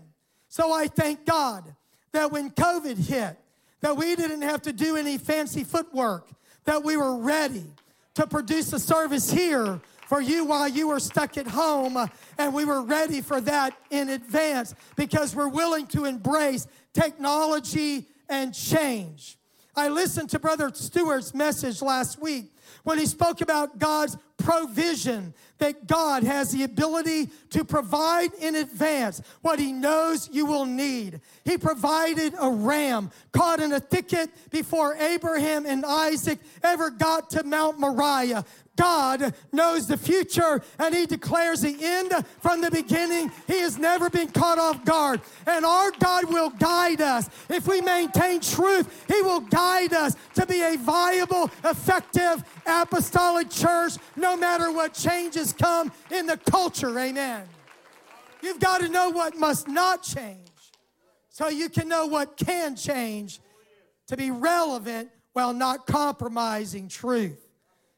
So 0.49 0.71
I 0.71 0.87
thank 0.87 1.25
God 1.25 1.73
that 2.11 2.31
when 2.31 2.51
COVID 2.51 2.97
hit, 2.97 3.37
that 3.81 3.97
we 3.97 4.15
didn't 4.15 4.43
have 4.43 4.61
to 4.63 4.73
do 4.73 4.95
any 4.95 5.17
fancy 5.17 5.63
footwork, 5.63 6.29
that 6.65 6.83
we 6.83 6.95
were 6.95 7.17
ready 7.17 7.65
to 8.15 8.27
produce 8.27 8.71
a 8.73 8.79
service 8.79 9.31
here 9.31 9.81
for 10.07 10.21
you 10.21 10.45
while 10.45 10.67
you 10.67 10.89
were 10.89 10.99
stuck 10.99 11.37
at 11.37 11.47
home. 11.47 11.97
And 12.37 12.53
we 12.53 12.65
were 12.65 12.83
ready 12.83 13.21
for 13.21 13.41
that 13.41 13.75
in 13.89 14.09
advance 14.09 14.75
because 14.95 15.35
we're 15.35 15.47
willing 15.47 15.87
to 15.87 16.05
embrace 16.05 16.67
technology 16.93 18.05
and 18.33 18.53
change. 18.53 19.37
I 19.75 19.89
listened 19.89 20.29
to 20.31 20.39
Brother 20.39 20.71
Stewart's 20.73 21.33
message 21.33 21.81
last 21.81 22.21
week 22.21 22.53
when 22.83 22.97
he 22.99 23.05
spoke 23.05 23.41
about 23.41 23.79
God's 23.79 24.17
provision, 24.37 25.33
that 25.57 25.87
God 25.87 26.23
has 26.23 26.51
the 26.51 26.63
ability 26.63 27.29
to 27.51 27.63
provide 27.63 28.33
in 28.39 28.55
advance 28.55 29.21
what 29.41 29.57
he 29.57 29.71
knows 29.71 30.29
you 30.31 30.45
will 30.45 30.65
need. 30.65 31.21
He 31.45 31.57
provided 31.57 32.33
a 32.39 32.49
ram 32.49 33.09
caught 33.31 33.61
in 33.61 33.71
a 33.71 33.79
thicket 33.79 34.29
before 34.51 34.95
Abraham 34.95 35.65
and 35.65 35.85
Isaac 35.85 36.39
ever 36.61 36.89
got 36.89 37.29
to 37.31 37.43
Mount 37.43 37.79
Moriah. 37.79 38.43
God 38.75 39.35
knows 39.51 39.87
the 39.87 39.97
future 39.97 40.61
and 40.79 40.95
He 40.95 41.05
declares 41.05 41.61
the 41.61 41.77
end 41.79 42.13
from 42.41 42.61
the 42.61 42.71
beginning. 42.71 43.31
He 43.47 43.59
has 43.59 43.77
never 43.77 44.09
been 44.09 44.29
caught 44.29 44.57
off 44.57 44.83
guard. 44.83 45.21
And 45.45 45.65
our 45.65 45.91
God 45.91 46.31
will 46.31 46.49
guide 46.49 47.01
us. 47.01 47.29
If 47.49 47.67
we 47.67 47.81
maintain 47.81 48.39
truth, 48.39 49.05
He 49.07 49.21
will 49.21 49.41
guide 49.41 49.93
us 49.93 50.15
to 50.35 50.45
be 50.45 50.61
a 50.61 50.77
viable, 50.77 51.51
effective 51.63 52.43
apostolic 52.65 53.49
church 53.49 53.93
no 54.15 54.35
matter 54.35 54.71
what 54.71 54.93
changes 54.93 55.53
come 55.53 55.91
in 56.11 56.25
the 56.25 56.37
culture. 56.37 56.97
Amen. 56.97 57.43
You've 58.41 58.59
got 58.59 58.81
to 58.81 58.89
know 58.89 59.09
what 59.09 59.37
must 59.37 59.67
not 59.67 60.03
change 60.03 60.49
so 61.29 61.47
you 61.47 61.69
can 61.69 61.87
know 61.87 62.07
what 62.07 62.37
can 62.37 62.75
change 62.75 63.39
to 64.07 64.17
be 64.17 64.31
relevant 64.31 65.09
while 65.33 65.53
not 65.53 65.87
compromising 65.87 66.87
truth. 66.87 67.42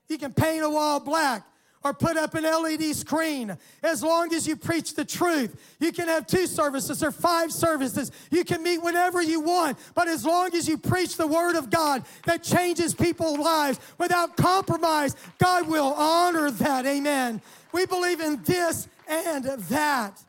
You 0.07 0.17
can 0.17 0.33
paint 0.33 0.63
a 0.63 0.69
wall 0.69 0.99
black 0.99 1.45
or 1.85 1.93
put 1.93 2.17
up 2.17 2.33
an 2.33 2.43
LED 2.43 2.95
screen. 2.95 3.55
As 3.83 4.01
long 4.01 4.33
as 4.33 4.47
you 4.47 4.55
preach 4.55 4.95
the 4.95 5.05
truth, 5.05 5.75
you 5.79 5.91
can 5.91 6.07
have 6.07 6.25
two 6.25 6.47
services 6.47 7.03
or 7.03 7.11
five 7.11 7.51
services. 7.51 8.11
You 8.31 8.43
can 8.43 8.63
meet 8.63 8.79
whenever 8.79 9.21
you 9.21 9.39
want. 9.39 9.77
But 9.93 10.07
as 10.07 10.25
long 10.25 10.55
as 10.55 10.67
you 10.67 10.79
preach 10.79 11.15
the 11.15 11.27
word 11.27 11.55
of 11.55 11.69
God 11.69 12.03
that 12.25 12.41
changes 12.41 12.95
people's 12.95 13.37
lives 13.37 13.79
without 13.99 14.35
compromise, 14.35 15.15
God 15.37 15.67
will 15.67 15.93
honor 15.93 16.49
that. 16.49 16.87
Amen. 16.87 17.39
We 17.71 17.85
believe 17.85 18.19
in 18.19 18.41
this 18.41 18.87
and 19.07 19.45
that, 19.45 20.19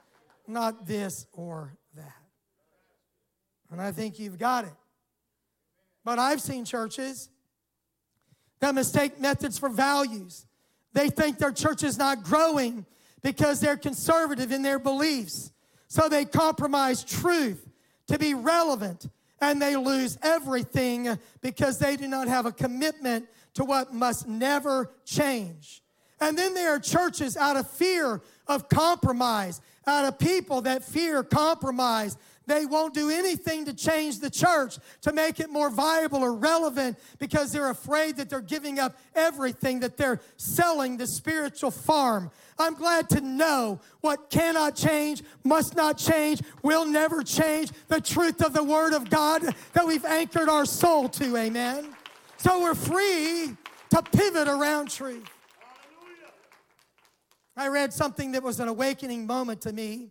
not 0.46 0.86
this 0.86 1.26
or 1.32 1.72
that. 1.94 2.12
And 3.70 3.80
I 3.80 3.92
think 3.92 4.18
you've 4.18 4.38
got 4.38 4.64
it. 4.66 4.74
But 6.04 6.18
I've 6.18 6.42
seen 6.42 6.66
churches 6.66 7.30
that 8.66 8.74
mistake 8.74 9.20
methods 9.20 9.58
for 9.58 9.68
values. 9.68 10.44
They 10.92 11.08
think 11.08 11.38
their 11.38 11.52
church 11.52 11.84
is 11.84 11.98
not 11.98 12.24
growing 12.24 12.84
because 13.22 13.60
they're 13.60 13.76
conservative 13.76 14.50
in 14.50 14.62
their 14.62 14.80
beliefs. 14.80 15.52
So 15.86 16.08
they 16.08 16.24
compromise 16.24 17.04
truth 17.04 17.64
to 18.08 18.18
be 18.18 18.34
relevant 18.34 19.08
and 19.40 19.62
they 19.62 19.76
lose 19.76 20.18
everything 20.20 21.16
because 21.42 21.78
they 21.78 21.96
do 21.96 22.08
not 22.08 22.26
have 22.26 22.44
a 22.44 22.50
commitment 22.50 23.28
to 23.54 23.64
what 23.64 23.94
must 23.94 24.26
never 24.26 24.90
change. 25.04 25.80
And 26.20 26.36
then 26.36 26.54
there 26.54 26.74
are 26.74 26.80
churches 26.80 27.36
out 27.36 27.56
of 27.56 27.70
fear 27.70 28.20
of 28.48 28.68
compromise, 28.68 29.60
out 29.86 30.06
of 30.06 30.18
people 30.18 30.62
that 30.62 30.82
fear 30.82 31.22
compromise, 31.22 32.16
they 32.46 32.64
won't 32.64 32.94
do 32.94 33.10
anything 33.10 33.64
to 33.64 33.74
change 33.74 34.20
the 34.20 34.30
church 34.30 34.78
to 35.02 35.12
make 35.12 35.40
it 35.40 35.50
more 35.50 35.68
viable 35.68 36.22
or 36.22 36.32
relevant 36.32 36.98
because 37.18 37.50
they're 37.52 37.70
afraid 37.70 38.16
that 38.16 38.30
they're 38.30 38.40
giving 38.40 38.78
up 38.78 38.96
everything, 39.14 39.80
that 39.80 39.96
they're 39.96 40.20
selling 40.36 40.96
the 40.96 41.06
spiritual 41.06 41.72
farm. 41.72 42.30
I'm 42.58 42.74
glad 42.74 43.10
to 43.10 43.20
know 43.20 43.80
what 44.00 44.30
cannot 44.30 44.76
change, 44.76 45.22
must 45.44 45.74
not 45.74 45.98
change, 45.98 46.40
will 46.62 46.86
never 46.86 47.22
change 47.22 47.72
the 47.88 48.00
truth 48.00 48.42
of 48.42 48.52
the 48.52 48.62
Word 48.62 48.94
of 48.94 49.10
God 49.10 49.42
that 49.72 49.86
we've 49.86 50.04
anchored 50.04 50.48
our 50.48 50.64
soul 50.64 51.08
to. 51.10 51.36
Amen. 51.36 51.94
So 52.36 52.62
we're 52.62 52.74
free 52.74 53.56
to 53.90 54.02
pivot 54.02 54.46
around 54.46 54.90
truth. 54.90 55.28
I 57.56 57.68
read 57.68 57.92
something 57.92 58.32
that 58.32 58.42
was 58.42 58.60
an 58.60 58.68
awakening 58.68 59.26
moment 59.26 59.62
to 59.62 59.72
me. 59.72 60.10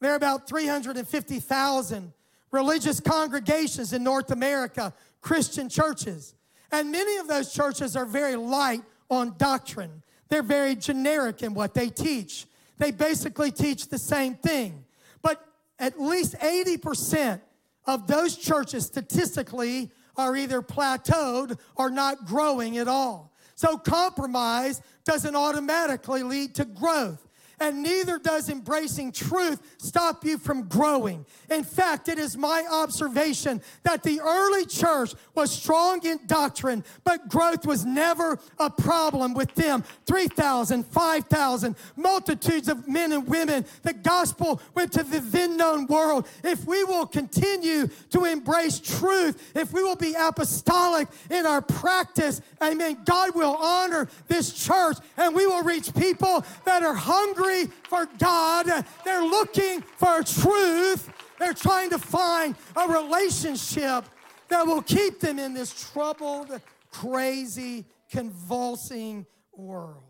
There 0.00 0.12
are 0.12 0.16
about 0.16 0.48
350,000 0.48 2.12
religious 2.50 3.00
congregations 3.00 3.92
in 3.92 4.02
North 4.02 4.30
America, 4.30 4.94
Christian 5.20 5.68
churches. 5.68 6.34
And 6.70 6.92
many 6.92 7.16
of 7.18 7.28
those 7.28 7.52
churches 7.52 7.96
are 7.96 8.04
very 8.04 8.36
light 8.36 8.82
on 9.10 9.34
doctrine. 9.38 10.02
They're 10.28 10.42
very 10.42 10.74
generic 10.74 11.42
in 11.42 11.54
what 11.54 11.74
they 11.74 11.88
teach. 11.88 12.46
They 12.78 12.90
basically 12.90 13.50
teach 13.50 13.88
the 13.88 13.98
same 13.98 14.34
thing. 14.34 14.84
But 15.22 15.44
at 15.78 16.00
least 16.00 16.36
80% 16.38 17.40
of 17.86 18.06
those 18.06 18.36
churches 18.36 18.86
statistically 18.86 19.90
are 20.16 20.36
either 20.36 20.60
plateaued 20.60 21.58
or 21.76 21.90
not 21.90 22.26
growing 22.26 22.78
at 22.78 22.88
all. 22.88 23.32
So 23.54 23.76
compromise 23.76 24.80
doesn't 25.04 25.34
automatically 25.34 26.22
lead 26.22 26.54
to 26.56 26.64
growth. 26.64 27.27
And 27.60 27.82
neither 27.82 28.18
does 28.18 28.48
embracing 28.48 29.12
truth 29.12 29.60
stop 29.78 30.24
you 30.24 30.38
from 30.38 30.68
growing. 30.68 31.24
In 31.50 31.64
fact, 31.64 32.08
it 32.08 32.18
is 32.18 32.36
my 32.36 32.64
observation 32.70 33.60
that 33.82 34.02
the 34.02 34.20
early 34.20 34.64
church 34.66 35.14
was 35.34 35.50
strong 35.50 36.04
in 36.06 36.20
doctrine, 36.26 36.84
but 37.04 37.28
growth 37.28 37.66
was 37.66 37.84
never 37.84 38.38
a 38.58 38.70
problem 38.70 39.34
with 39.34 39.54
them. 39.54 39.82
3,000, 40.06 40.84
5,000, 40.86 41.76
multitudes 41.96 42.68
of 42.68 42.86
men 42.86 43.12
and 43.12 43.26
women. 43.26 43.64
The 43.82 43.94
gospel 43.94 44.60
went 44.74 44.92
to 44.92 45.02
the 45.02 45.20
then 45.20 45.56
known 45.56 45.86
world. 45.86 46.28
If 46.44 46.64
we 46.64 46.84
will 46.84 47.06
continue 47.06 47.88
to 48.10 48.24
embrace 48.24 48.78
truth, 48.78 49.52
if 49.56 49.72
we 49.72 49.82
will 49.82 49.96
be 49.96 50.14
apostolic 50.18 51.08
in 51.30 51.46
our 51.46 51.62
practice, 51.62 52.40
amen, 52.62 52.98
God 53.04 53.34
will 53.34 53.56
honor 53.56 54.08
this 54.28 54.52
church 54.52 54.98
and 55.16 55.34
we 55.34 55.46
will 55.46 55.62
reach 55.62 55.94
people 55.94 56.44
that 56.64 56.82
are 56.82 56.94
hungry 56.94 57.47
for 57.88 58.06
God. 58.18 58.66
They're 59.04 59.24
looking 59.24 59.82
for 59.82 60.22
truth. 60.22 61.10
They're 61.38 61.54
trying 61.54 61.90
to 61.90 61.98
find 61.98 62.54
a 62.76 62.88
relationship 62.88 64.04
that 64.48 64.66
will 64.66 64.82
keep 64.82 65.20
them 65.20 65.38
in 65.38 65.54
this 65.54 65.90
troubled, 65.92 66.60
crazy, 66.90 67.84
convulsing 68.10 69.26
world. 69.52 70.02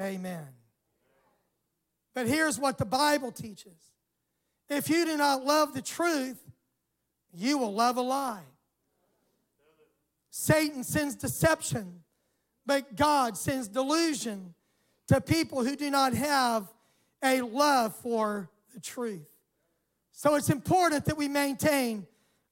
Amen. 0.00 0.46
But 2.14 2.28
here's 2.28 2.58
what 2.58 2.78
the 2.78 2.84
Bible 2.84 3.32
teaches 3.32 3.92
if 4.68 4.88
you 4.88 5.04
do 5.04 5.16
not 5.16 5.44
love 5.44 5.72
the 5.72 5.82
truth, 5.82 6.42
you 7.32 7.58
will 7.58 7.74
love 7.74 7.96
a 7.96 8.02
lie. 8.02 8.42
Satan 10.30 10.84
sends 10.84 11.14
deception, 11.14 12.00
but 12.66 12.96
God 12.96 13.36
sends 13.36 13.66
delusion 13.66 14.54
to 15.08 15.20
people 15.20 15.64
who 15.64 15.76
do 15.76 15.90
not 15.90 16.14
have 16.14 16.72
a 17.22 17.40
love 17.40 17.94
for 17.96 18.48
the 18.74 18.80
truth. 18.80 19.28
So 20.12 20.34
it's 20.34 20.50
important 20.50 21.04
that 21.06 21.16
we 21.16 21.28
maintain 21.28 22.06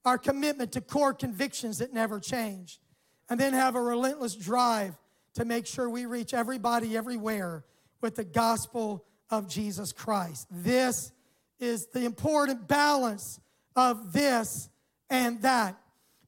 our 0.05 0.19
commitment 0.19 0.73
to 0.73 0.81
core 0.81 1.13
convictions 1.13 1.79
that 1.79 1.93
never 1.93 2.21
change 2.21 2.81
and 3.29 3.39
then 3.39 3.53
have 3.53 3.75
a 3.75 3.81
relentless 3.81 4.35
drive 4.35 4.97
to 5.35 5.45
make 5.45 5.67
sure 5.67 5.91
we 5.91 6.07
reach 6.07 6.33
everybody 6.33 6.97
everywhere 6.97 7.65
with 8.01 8.15
the 8.15 8.25
gospel 8.25 9.05
of 9.31 9.49
Jesus 9.49 9.93
Christ. 9.93 10.47
This 10.51 11.13
is 11.59 11.87
the 11.89 12.05
important 12.05 12.69
balance 12.69 13.41
of 13.75 14.13
this 14.13 14.69
and 15.11 15.43
that. 15.43 15.77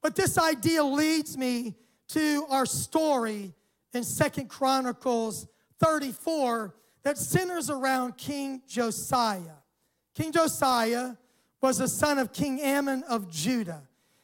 But 0.02 0.16
this 0.16 0.38
idea 0.38 0.82
leads 0.82 1.36
me 1.36 1.76
to 2.08 2.44
our 2.50 2.66
story 2.66 3.54
in 3.92 4.04
Second 4.04 4.48
Chronicles 4.48 5.46
34 5.80 6.74
that 7.02 7.18
centers 7.18 7.70
around 7.70 8.16
King 8.16 8.62
Josiah. 8.66 9.58
King 10.14 10.32
Josiah 10.32 11.16
was 11.60 11.80
a 11.80 11.88
son 11.88 12.18
of 12.18 12.32
King 12.32 12.60
Amon 12.62 13.02
of 13.04 13.30
Judah. 13.30 13.82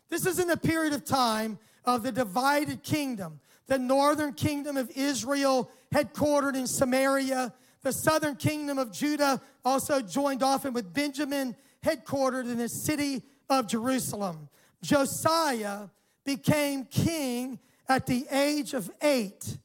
This 0.08 0.26
is 0.26 0.38
in 0.38 0.48
the 0.48 0.56
period 0.56 0.92
of 0.92 1.04
time 1.04 1.58
of 1.84 2.02
the 2.02 2.12
divided 2.12 2.82
kingdom. 2.82 3.40
The 3.66 3.78
northern 3.78 4.32
kingdom 4.32 4.76
of 4.76 4.90
Israel, 4.94 5.70
headquartered 5.92 6.54
in 6.54 6.66
Samaria, 6.66 7.52
the 7.82 7.92
southern 7.92 8.36
kingdom 8.36 8.78
of 8.78 8.92
Judah 8.92 9.40
also 9.64 10.00
joined 10.00 10.42
often 10.42 10.72
with 10.72 10.92
Benjamin, 10.92 11.56
headquartered 11.84 12.44
in 12.44 12.58
the 12.58 12.68
city 12.68 13.22
of 13.48 13.66
Jerusalem. 13.66 14.48
Josiah 14.82 15.88
became 16.24 16.84
king 16.84 17.58
at 17.88 18.06
the 18.06 18.26
age 18.30 18.74
of 18.74 18.90
eight 19.02 19.58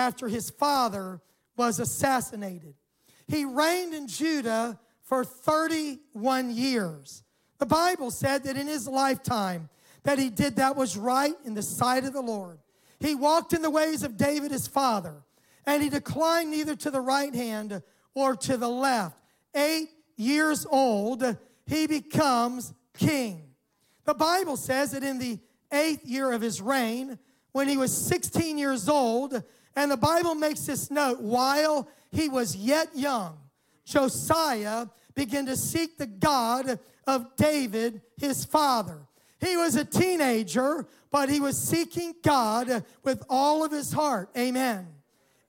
after 0.00 0.28
his 0.28 0.50
father 0.50 1.20
was 1.56 1.78
assassinated. 1.78 2.74
He 3.28 3.44
reigned 3.44 3.94
in 3.94 4.08
Judah 4.08 4.80
for 5.02 5.24
31 5.24 6.50
years. 6.54 7.22
The 7.58 7.66
Bible 7.66 8.10
said 8.10 8.44
that 8.44 8.56
in 8.56 8.66
his 8.66 8.88
lifetime 8.88 9.68
that 10.02 10.18
he 10.18 10.30
did 10.30 10.56
that 10.56 10.76
was 10.76 10.96
right 10.96 11.34
in 11.44 11.54
the 11.54 11.62
sight 11.62 12.04
of 12.04 12.14
the 12.14 12.22
Lord. 12.22 12.58
He 12.98 13.14
walked 13.14 13.52
in 13.52 13.62
the 13.62 13.70
ways 13.70 14.02
of 14.02 14.16
David 14.16 14.50
his 14.50 14.66
father, 14.66 15.22
and 15.66 15.82
he 15.82 15.90
declined 15.90 16.50
neither 16.50 16.74
to 16.76 16.90
the 16.90 17.00
right 17.00 17.34
hand 17.34 17.82
or 18.14 18.34
to 18.36 18.56
the 18.56 18.68
left. 18.68 19.18
8 19.54 19.88
years 20.16 20.66
old, 20.70 21.36
he 21.66 21.86
becomes 21.86 22.72
king. 22.94 23.50
The 24.04 24.14
Bible 24.14 24.56
says 24.56 24.92
that 24.92 25.04
in 25.04 25.18
the 25.18 25.38
8th 25.70 26.00
year 26.04 26.32
of 26.32 26.40
his 26.40 26.62
reign, 26.62 27.18
when 27.52 27.68
he 27.68 27.76
was 27.76 27.94
16 27.94 28.58
years 28.58 28.88
old, 28.88 29.42
and 29.76 29.90
the 29.90 29.96
Bible 29.96 30.34
makes 30.34 30.66
this 30.66 30.90
note 30.90 31.20
while 31.20 31.88
he 32.10 32.28
was 32.28 32.56
yet 32.56 32.88
young, 32.94 33.38
Josiah 33.84 34.86
began 35.14 35.46
to 35.46 35.56
seek 35.56 35.98
the 35.98 36.06
God 36.06 36.78
of 37.06 37.36
David, 37.36 38.02
his 38.16 38.44
father. 38.44 38.98
He 39.40 39.56
was 39.56 39.74
a 39.76 39.84
teenager, 39.84 40.86
but 41.10 41.28
he 41.28 41.40
was 41.40 41.58
seeking 41.58 42.14
God 42.22 42.84
with 43.02 43.24
all 43.28 43.64
of 43.64 43.72
his 43.72 43.92
heart. 43.92 44.30
Amen. 44.36 44.86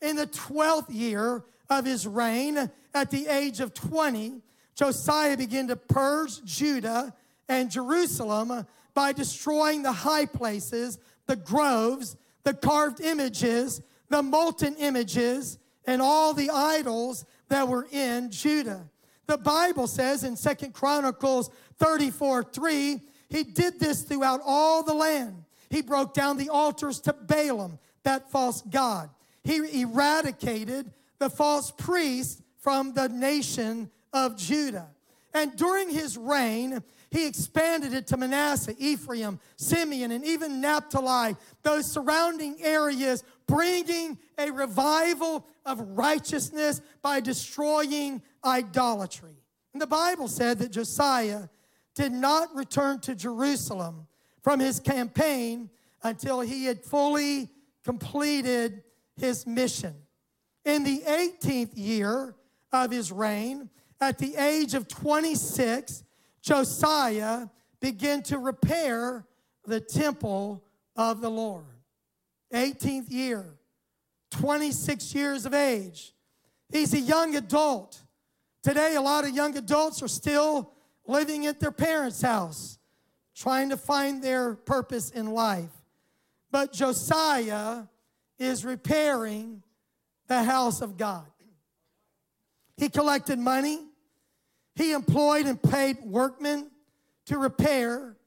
In 0.02 0.16
the 0.16 0.28
12th 0.28 0.88
year 0.90 1.44
of 1.70 1.86
his 1.86 2.08
reign, 2.08 2.70
at 2.94 3.12
the 3.12 3.28
age 3.28 3.60
of 3.60 3.74
20, 3.74 4.42
Josiah 4.76 5.38
began 5.38 5.68
to 5.68 5.76
purge 5.76 6.44
Judah 6.44 7.14
and 7.48 7.70
Jerusalem 7.70 8.66
by 8.94 9.14
destroying 9.14 9.84
the 9.84 9.92
high 9.92 10.26
places, 10.26 11.00
the 11.28 11.36
groves, 11.36 12.16
the 12.44 12.54
carved 12.54 13.02
images, 13.02 13.82
the 14.12 14.22
molten 14.22 14.76
images 14.76 15.58
and 15.86 16.02
all 16.02 16.34
the 16.34 16.50
idols 16.52 17.26
that 17.48 17.68
were 17.68 17.88
in 17.92 18.30
Judah. 18.30 18.88
The 19.26 19.38
Bible 19.38 19.88
says 19.88 20.24
in 20.24 20.36
Second 20.36 20.74
Chronicles 20.74 21.50
34 21.80 22.44
3, 22.44 23.02
he 23.30 23.44
did 23.44 23.80
this 23.80 24.04
throughout 24.04 24.42
all 24.46 24.84
the 24.84 24.94
land. 24.94 25.46
He 25.70 25.82
broke 25.82 26.14
down 26.14 26.38
the 26.38 26.50
altars 26.50 27.00
to 27.02 27.14
Baalim, 27.14 27.80
that 28.04 28.30
false 28.30 28.62
god. 28.62 29.10
He 29.44 29.82
eradicated 29.82 30.92
the 31.18 31.30
false 31.30 31.72
priests 31.72 32.42
from 32.60 32.94
the 32.94 33.08
nation 33.08 33.90
of 34.12 34.38
Judah. 34.38 34.90
And 35.34 35.56
during 35.56 35.90
his 35.90 36.18
reign, 36.18 36.84
he 37.10 37.26
expanded 37.26 37.94
it 37.94 38.08
to 38.08 38.18
Manasseh, 38.18 38.76
Ephraim, 38.78 39.40
Simeon, 39.56 40.12
and 40.12 40.26
even 40.26 40.60
Naphtali, 40.60 41.36
those 41.64 41.90
surrounding 41.90 42.58
areas 42.62 43.24
bringing 43.52 44.18
a 44.38 44.50
revival 44.50 45.46
of 45.66 45.82
righteousness 45.98 46.82
by 47.02 47.20
destroying 47.20 48.22
idolatry. 48.46 49.36
And 49.74 49.82
the 49.82 49.88
Bible 49.88 50.30
said 50.30 50.60
that 50.60 50.72
Josiah 50.72 51.50
did 51.94 52.14
not 52.14 52.56
return 52.56 53.00
to 53.02 53.14
Jerusalem 53.14 54.08
from 54.42 54.62
his 54.62 54.80
campaign 54.80 55.70
until 56.02 56.40
he 56.40 56.66
had 56.66 56.84
fully 56.84 57.50
completed 57.84 58.84
his 59.18 59.46
mission. 59.46 59.96
In 60.64 60.84
the 60.84 61.00
18th 61.00 61.72
year 61.76 62.36
of 62.72 62.92
his 62.92 63.12
reign, 63.12 63.70
at 64.00 64.18
the 64.18 64.36
age 64.36 64.76
of 64.76 64.88
26, 64.88 66.04
Josiah 66.42 67.48
began 67.82 68.24
to 68.24 68.38
repair 68.38 69.26
the 69.66 69.82
temple 69.82 70.64
of 70.96 71.20
the 71.20 71.30
Lord. 71.30 71.66
18th 72.54 73.12
year, 73.12 73.46
26 74.32 75.16
years 75.16 75.46
of 75.46 75.54
age. 75.54 76.14
He's 76.72 76.94
a 76.94 77.00
young 77.00 77.36
adult. 77.36 78.02
Today, 78.64 78.96
a 78.96 79.02
lot 79.02 79.24
of 79.24 79.32
young 79.32 79.58
adults 79.58 80.02
are 80.02 80.08
still 80.08 80.74
living 81.06 81.46
at 81.46 81.60
their 81.60 81.72
parents' 81.72 82.22
house, 82.22 82.78
trying 83.36 83.70
to 83.70 83.78
find 83.78 84.24
their 84.24 84.56
purpose 84.56 85.10
in 85.10 85.32
life. 85.32 85.72
But 86.52 86.74
Josiah 86.74 87.84
is 88.38 88.66
repairing 88.66 89.64
the 90.28 90.44
house 90.44 90.82
of 90.82 90.98
God. 90.98 91.26
He 92.78 92.90
collected 92.90 93.38
money, 93.38 93.80
he 94.76 94.94
employed 94.94 95.46
and 95.46 95.62
paid 95.62 95.98
workmen 96.04 96.72
to 97.26 97.38
repair 97.38 98.18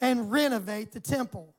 and 0.00 0.30
renovate 0.30 0.92
the 0.92 1.00
temple. 1.00 1.54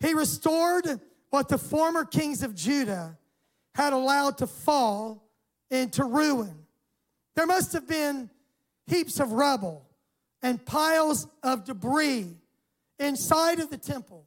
He 0.00 0.12
restored 0.14 1.00
what 1.32 1.48
the 1.48 1.56
former 1.56 2.04
kings 2.04 2.42
of 2.42 2.54
Judah 2.54 3.16
had 3.74 3.94
allowed 3.94 4.36
to 4.36 4.46
fall 4.46 5.30
into 5.70 6.04
ruin. 6.04 6.66
There 7.34 7.46
must 7.46 7.72
have 7.72 7.88
been 7.88 8.28
heaps 8.86 9.18
of 9.18 9.32
rubble 9.32 9.88
and 10.42 10.62
piles 10.66 11.26
of 11.42 11.64
debris 11.64 12.36
inside 12.98 13.60
of 13.60 13.70
the 13.70 13.78
temple. 13.78 14.26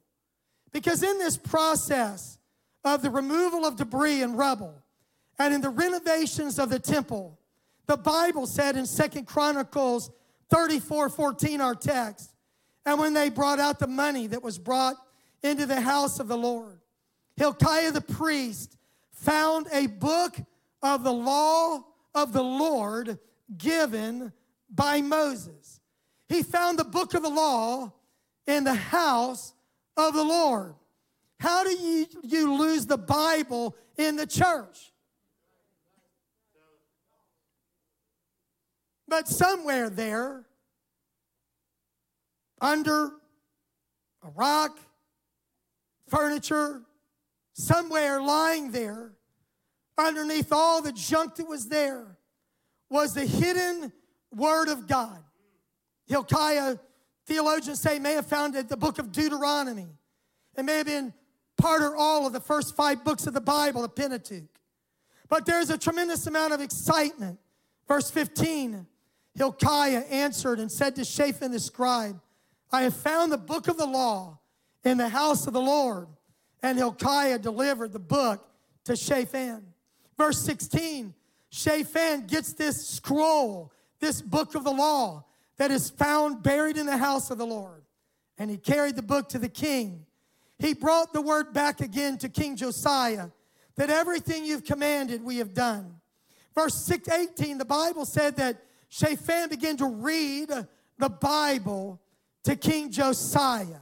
Because 0.72 1.04
in 1.04 1.16
this 1.18 1.36
process 1.36 2.38
of 2.82 3.02
the 3.02 3.10
removal 3.10 3.64
of 3.64 3.76
debris 3.76 4.22
and 4.22 4.36
rubble 4.36 4.82
and 5.38 5.54
in 5.54 5.60
the 5.60 5.70
renovations 5.70 6.58
of 6.58 6.70
the 6.70 6.80
temple, 6.80 7.38
the 7.86 7.96
Bible 7.96 8.48
said 8.48 8.76
in 8.76 8.84
Second 8.84 9.28
Chronicles 9.28 10.10
34 10.50 11.08
14, 11.10 11.60
our 11.60 11.76
text, 11.76 12.32
and 12.84 12.98
when 12.98 13.14
they 13.14 13.30
brought 13.30 13.60
out 13.60 13.78
the 13.78 13.86
money 13.86 14.26
that 14.26 14.42
was 14.42 14.58
brought 14.58 14.96
into 15.44 15.66
the 15.66 15.80
house 15.80 16.18
of 16.18 16.26
the 16.26 16.36
Lord, 16.36 16.80
Hilkiah 17.36 17.92
the 17.92 18.00
priest 18.00 18.76
found 19.12 19.66
a 19.72 19.86
book 19.86 20.36
of 20.82 21.04
the 21.04 21.12
law 21.12 21.84
of 22.14 22.32
the 22.32 22.42
Lord 22.42 23.18
given 23.56 24.32
by 24.70 25.00
Moses. 25.02 25.80
He 26.28 26.42
found 26.42 26.78
the 26.78 26.84
book 26.84 27.14
of 27.14 27.22
the 27.22 27.30
law 27.30 27.92
in 28.46 28.64
the 28.64 28.74
house 28.74 29.52
of 29.96 30.14
the 30.14 30.24
Lord. 30.24 30.74
How 31.38 31.64
do 31.64 31.70
you, 31.70 32.06
you 32.22 32.54
lose 32.54 32.86
the 32.86 32.98
Bible 32.98 33.76
in 33.96 34.16
the 34.16 34.26
church? 34.26 34.92
But 39.08 39.28
somewhere 39.28 39.88
there, 39.88 40.44
under 42.60 43.12
a 44.22 44.30
rock, 44.34 44.78
furniture, 46.08 46.82
somewhere 47.56 48.20
lying 48.20 48.70
there, 48.70 49.12
underneath 49.96 50.52
all 50.52 50.82
the 50.82 50.92
junk 50.92 51.36
that 51.36 51.48
was 51.48 51.68
there, 51.68 52.18
was 52.90 53.14
the 53.14 53.24
hidden 53.24 53.92
Word 54.30 54.68
of 54.68 54.86
God. 54.86 55.18
Hilkiah, 56.06 56.76
theologians 57.24 57.80
say, 57.80 57.98
may 57.98 58.12
have 58.12 58.26
found 58.26 58.54
it 58.54 58.68
the 58.68 58.76
book 58.76 58.98
of 58.98 59.10
Deuteronomy. 59.10 59.88
It 60.56 60.64
may 60.64 60.76
have 60.76 60.86
been 60.86 61.14
part 61.56 61.82
or 61.82 61.96
all 61.96 62.26
of 62.26 62.32
the 62.32 62.40
first 62.40 62.76
five 62.76 63.02
books 63.02 63.26
of 63.26 63.32
the 63.32 63.40
Bible, 63.40 63.82
the 63.82 63.88
Pentateuch. 63.88 64.44
But 65.28 65.46
there's 65.46 65.70
a 65.70 65.78
tremendous 65.78 66.26
amount 66.26 66.52
of 66.52 66.60
excitement. 66.60 67.38
Verse 67.88 68.10
15 68.10 68.86
Hilkiah 69.34 70.04
answered 70.10 70.60
and 70.60 70.72
said 70.72 70.96
to 70.96 71.04
Shaphan 71.04 71.52
the 71.52 71.60
scribe, 71.60 72.18
I 72.72 72.82
have 72.82 72.96
found 72.96 73.30
the 73.30 73.38
book 73.38 73.68
of 73.68 73.76
the 73.76 73.86
law 73.86 74.38
in 74.82 74.96
the 74.96 75.10
house 75.10 75.46
of 75.46 75.52
the 75.52 75.60
Lord. 75.60 76.08
And 76.62 76.78
Hilkiah 76.78 77.38
delivered 77.38 77.92
the 77.92 77.98
book 77.98 78.48
to 78.84 78.96
Shaphan. 78.96 79.64
Verse 80.16 80.40
16 80.40 81.14
Shaphan 81.50 82.26
gets 82.26 82.52
this 82.52 82.88
scroll, 82.88 83.72
this 84.00 84.20
book 84.20 84.54
of 84.54 84.64
the 84.64 84.72
law 84.72 85.24
that 85.56 85.70
is 85.70 85.90
found 85.90 86.42
buried 86.42 86.76
in 86.76 86.86
the 86.86 86.96
house 86.96 87.30
of 87.30 87.38
the 87.38 87.46
Lord. 87.46 87.82
And 88.38 88.50
he 88.50 88.58
carried 88.58 88.96
the 88.96 89.02
book 89.02 89.28
to 89.30 89.38
the 89.38 89.48
king. 89.48 90.04
He 90.58 90.74
brought 90.74 91.12
the 91.12 91.22
word 91.22 91.52
back 91.52 91.80
again 91.80 92.18
to 92.18 92.28
King 92.28 92.56
Josiah 92.56 93.28
that 93.76 93.90
everything 93.90 94.44
you've 94.44 94.64
commanded 94.64 95.22
we 95.22 95.36
have 95.38 95.54
done. 95.54 95.96
Verse 96.54 96.90
18, 96.90 97.58
the 97.58 97.64
Bible 97.64 98.06
said 98.06 98.36
that 98.36 98.62
Shaphan 98.88 99.50
began 99.50 99.76
to 99.76 99.86
read 99.86 100.50
the 100.98 101.08
Bible 101.08 102.00
to 102.44 102.56
King 102.56 102.90
Josiah. 102.90 103.80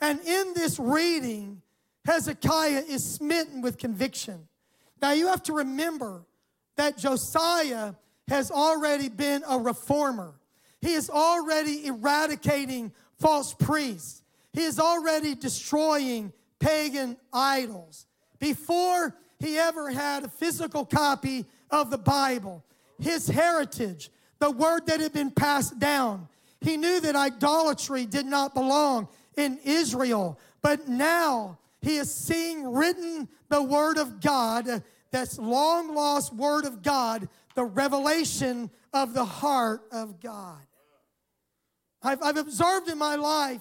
And 0.00 0.20
in 0.20 0.52
this 0.54 0.78
reading, 0.78 1.62
Hezekiah 2.06 2.84
is 2.88 3.04
smitten 3.04 3.62
with 3.62 3.78
conviction. 3.78 4.46
Now 5.02 5.12
you 5.12 5.26
have 5.26 5.42
to 5.44 5.52
remember 5.52 6.24
that 6.76 6.96
Josiah 6.96 7.94
has 8.28 8.50
already 8.50 9.08
been 9.08 9.42
a 9.48 9.58
reformer. 9.58 10.34
He 10.80 10.92
is 10.92 11.10
already 11.10 11.86
eradicating 11.86 12.92
false 13.18 13.54
priests. 13.54 14.22
He 14.52 14.62
is 14.62 14.78
already 14.78 15.34
destroying 15.34 16.32
pagan 16.60 17.16
idols. 17.32 18.06
Before 18.38 19.14
he 19.38 19.58
ever 19.58 19.90
had 19.90 20.24
a 20.24 20.28
physical 20.28 20.84
copy 20.84 21.44
of 21.70 21.90
the 21.90 21.98
Bible, 21.98 22.64
his 23.00 23.26
heritage, 23.26 24.10
the 24.38 24.50
word 24.50 24.86
that 24.86 25.00
had 25.00 25.12
been 25.12 25.30
passed 25.30 25.78
down. 25.78 26.28
He 26.60 26.76
knew 26.76 27.00
that 27.00 27.16
idolatry 27.16 28.06
did 28.06 28.26
not 28.26 28.54
belong 28.54 29.08
in 29.36 29.58
Israel, 29.64 30.38
but 30.62 30.88
now 30.88 31.58
he 31.86 31.98
is 31.98 32.12
seeing 32.12 32.72
written 32.72 33.28
the 33.48 33.62
word 33.62 33.96
of 33.96 34.20
God, 34.20 34.82
that's 35.12 35.38
long 35.38 35.94
lost 35.94 36.34
word 36.34 36.64
of 36.64 36.82
God, 36.82 37.28
the 37.54 37.64
revelation 37.64 38.70
of 38.92 39.14
the 39.14 39.24
heart 39.24 39.82
of 39.92 40.20
God. 40.20 40.58
I've, 42.02 42.20
I've 42.24 42.38
observed 42.38 42.88
in 42.88 42.98
my 42.98 43.14
life 43.14 43.60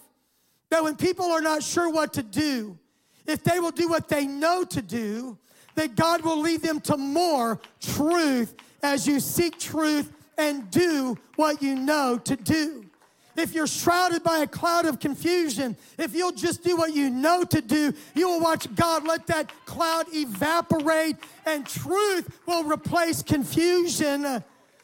that 0.71 0.83
when 0.83 0.95
people 0.95 1.27
are 1.27 1.39
not 1.39 1.61
sure 1.61 1.87
what 1.87 2.13
to 2.13 2.23
do, 2.23 2.79
if 3.27 3.43
they 3.43 3.59
will 3.59 3.69
do 3.69 3.87
what 3.87 4.09
they 4.09 4.25
know 4.25 4.63
to 4.63 4.81
do, 4.81 5.37
that 5.75 5.95
God 5.95 6.23
will 6.23 6.39
lead 6.39 6.63
them 6.63 6.79
to 6.81 6.97
more 6.97 7.61
truth 7.79 8.55
as 8.81 9.05
you 9.05 9.19
seek 9.19 9.59
truth 9.59 10.11
and 10.35 10.71
do 10.71 11.15
what 11.35 11.61
you 11.61 11.75
know 11.75 12.17
to 12.17 12.35
do. 12.35 12.84
If 13.35 13.53
you're 13.53 13.67
shrouded 13.67 14.23
by 14.23 14.39
a 14.39 14.47
cloud 14.47 14.85
of 14.85 14.99
confusion, 14.99 15.75
if 15.97 16.15
you'll 16.15 16.31
just 16.31 16.63
do 16.63 16.77
what 16.77 16.93
you 16.93 17.09
know 17.09 17.43
to 17.43 17.61
do, 17.61 17.93
you 18.13 18.29
will 18.29 18.39
watch 18.39 18.73
God 18.75 19.05
let 19.05 19.27
that 19.27 19.51
cloud 19.65 20.05
evaporate 20.13 21.17
and 21.45 21.65
truth 21.65 22.39
will 22.45 22.63
replace 22.63 23.21
confusion. 23.21 24.43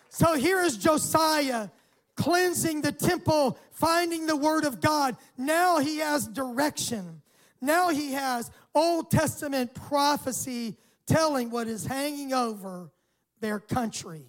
So 0.09 0.35
here 0.35 0.59
is 0.59 0.77
Josiah 0.77 1.69
cleansing 2.15 2.81
the 2.81 2.91
temple, 2.91 3.57
finding 3.71 4.25
the 4.27 4.35
word 4.35 4.65
of 4.65 4.81
God. 4.81 5.15
Now 5.37 5.79
he 5.79 5.99
has 5.99 6.27
direction. 6.27 7.21
Now 7.61 7.89
he 7.89 8.11
has 8.13 8.51
Old 8.75 9.09
Testament 9.09 9.73
prophecy 9.73 10.75
telling 11.05 11.49
what 11.51 11.67
is 11.67 11.85
hanging 11.85 12.33
over 12.33 12.91
their 13.39 13.59
country. 13.59 14.25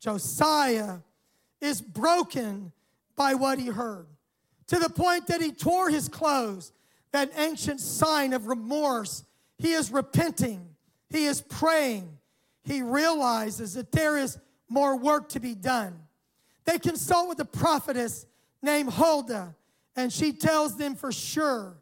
Josiah 0.00 0.98
is 1.60 1.80
broken 1.80 2.72
by 3.16 3.34
what 3.34 3.58
he 3.58 3.66
heard 3.66 4.06
to 4.68 4.78
the 4.78 4.90
point 4.90 5.28
that 5.28 5.40
he 5.40 5.52
tore 5.52 5.90
his 5.90 6.08
clothes, 6.08 6.72
that 7.12 7.30
ancient 7.36 7.80
sign 7.80 8.32
of 8.32 8.46
remorse. 8.46 9.24
He 9.58 9.72
is 9.72 9.90
repenting, 9.90 10.68
he 11.10 11.24
is 11.26 11.40
praying. 11.40 12.12
He 12.64 12.82
realizes 12.82 13.74
that 13.74 13.92
there 13.92 14.18
is 14.18 14.38
more 14.68 14.96
work 14.96 15.28
to 15.30 15.40
be 15.40 15.54
done. 15.54 16.00
They 16.64 16.80
consult 16.80 17.28
with 17.28 17.38
a 17.38 17.44
prophetess 17.44 18.26
named 18.60 18.90
Huldah, 18.90 19.54
and 19.94 20.12
she 20.12 20.32
tells 20.32 20.76
them 20.76 20.96
for 20.96 21.12
sure 21.12 21.76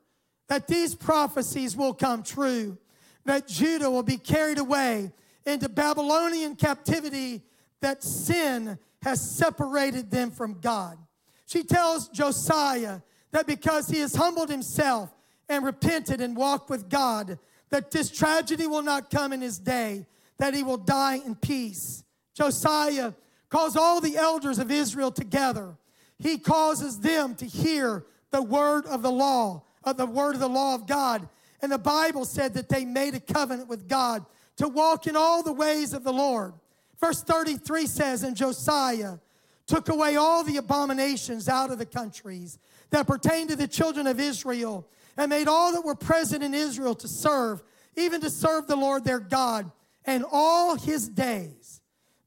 that 0.49 0.69
these 0.69 0.95
prophecies 0.95 1.75
will 1.75 1.95
come 1.95 2.23
true, 2.23 2.77
that 3.25 3.49
Judah 3.49 3.91
will 3.91 4.03
be 4.03 4.19
carried 4.19 4.59
away 4.59 5.11
into 5.47 5.71
Babylonian 5.71 6.55
captivity 6.55 7.43
that 7.81 8.03
sin 8.03 8.79
has 9.01 9.23
separated 9.23 10.11
them 10.11 10.31
from 10.31 10.61
God. 10.61 10.99
She 11.47 11.63
tells 11.63 12.09
Josiah 12.09 13.01
that 13.33 13.47
because 13.47 13.89
he 13.89 13.99
has 13.99 14.15
humbled 14.15 14.51
himself 14.51 15.15
and 15.49 15.65
repented 15.65 16.21
and 16.21 16.37
walked 16.37 16.71
with 16.71 16.89
God, 16.89 17.39
that 17.71 17.91
this 17.91 18.11
tragedy 18.11 18.67
will 18.67 18.83
not 18.83 19.11
come 19.11 19.33
in 19.33 19.41
his 19.41 19.59
day, 19.59 20.07
that 20.39 20.55
he 20.55 20.63
will 20.63 20.79
die 20.79 21.21
in 21.25 21.35
peace. 21.35 22.05
Josiah 22.35 23.13
calls 23.49 23.77
all 23.77 24.01
the 24.01 24.17
elders 24.17 24.59
of 24.59 24.71
Israel 24.71 25.11
together. 25.11 25.77
He 26.19 26.39
causes 26.39 27.01
them 27.01 27.35
to 27.37 27.45
hear 27.45 28.07
the 28.31 28.43
word 28.43 28.87
of 28.87 29.03
the 29.03 29.11
law, 29.11 29.65
of 29.85 29.97
the 29.97 30.07
word 30.07 30.35
of 30.35 30.41
the 30.41 30.49
law 30.49 30.75
of 30.75 30.87
God. 30.87 31.29
And 31.61 31.71
the 31.71 31.79
Bible 31.79 32.25
said 32.25 32.55
that 32.55 32.69
they 32.69 32.85
made 32.85 33.15
a 33.15 33.21
covenant 33.21 33.69
with 33.69 33.89
God 33.89 34.25
to 34.57 34.69
walk 34.69 35.07
in 35.07 35.17
all 35.17 35.43
the 35.43 35.53
ways 35.53 35.93
of 35.93 36.05
the 36.05 36.13
Lord. 36.13 36.55
Verse 37.01 37.23
33 37.23 37.87
says, 37.87 38.23
And 38.23 38.37
Josiah 38.37 39.19
took 39.67 39.89
away 39.89 40.17
all 40.17 40.45
the 40.45 40.57
abominations 40.57 41.49
out 41.49 41.71
of 41.71 41.79
the 41.79 41.87
countries 41.87 42.59
that 42.91 43.07
pertained 43.07 43.51
to 43.51 43.57
the 43.57 43.69
children 43.69 44.07
of 44.07 44.21
Israel, 44.21 44.87
and 45.17 45.31
made 45.31 45.49
all 45.49 45.73
that 45.73 45.85
were 45.85 45.95
present 45.95 46.43
in 46.43 46.55
Israel 46.55 46.95
to 46.95 47.09
serve, 47.09 47.63
even 47.97 48.21
to 48.21 48.31
serve 48.31 48.67
the 48.67 48.77
Lord 48.77 49.05
their 49.05 49.21
God. 49.21 49.71
And 50.05 50.25
all 50.31 50.77
his 50.77 51.09
days 51.09 51.81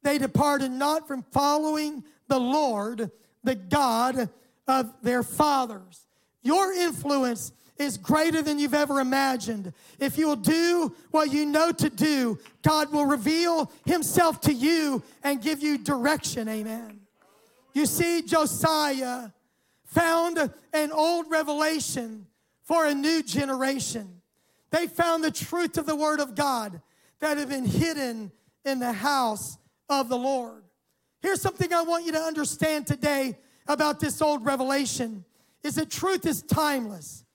they 0.04 0.18
departed 0.18 0.72
not 0.72 1.08
from 1.08 1.24
following 1.32 2.04
the 2.28 2.40
Lord, 2.40 3.12
the 3.44 3.56
God 3.56 4.30
of 4.68 4.94
their 5.02 5.24
fathers. 5.24 6.08
Your 6.42 6.72
influence 6.72 7.52
is 7.78 7.98
greater 7.98 8.42
than 8.42 8.58
you've 8.58 8.74
ever 8.74 9.00
imagined. 9.00 9.74
If 10.00 10.18
you 10.18 10.28
will 10.28 10.38
do 10.38 10.96
what 11.12 11.32
you 11.32 11.46
know 11.46 11.72
to 11.72 11.90
do, 11.90 12.40
God 12.62 12.92
will 12.92 13.06
reveal 13.06 13.72
himself 13.86 14.42
to 14.42 14.54
you 14.54 15.04
and 15.24 15.42
give 15.42 15.62
you 15.62 15.78
direction. 15.78 16.48
Amen. 16.48 16.97
You 17.78 17.86
see, 17.86 18.24
Josiah 18.24 19.30
found 19.84 20.52
an 20.74 20.92
old 20.92 21.30
revelation 21.30 22.26
for 22.64 22.88
a 22.88 22.96
new 22.96 23.22
generation. 23.22 24.20
They 24.72 24.88
found 24.88 25.24
the 25.24 25.30
truth 25.30 25.78
of 25.78 25.86
the 25.86 25.96
word 25.96 26.20
of 26.20 26.34
God 26.34 26.82
that 27.20 27.38
had 27.38 27.50
been 27.50 27.68
hidden 27.68 28.32
in 28.66 28.80
the 28.80 28.94
house 28.94 29.60
of 29.90 30.10
the 30.10 30.18
Lord. 30.18 30.64
Here's 31.22 31.40
something 31.40 31.72
I 31.72 31.84
want 31.84 32.04
you 32.08 32.14
to 32.14 32.20
understand 32.20 32.88
today 32.88 33.38
about 33.68 34.00
this 34.00 34.24
old 34.24 34.44
revelation 34.44 35.24
is 35.62 35.76
that 35.76 35.92
truth 35.92 36.26
is 36.26 36.42
timeless. 36.42 37.26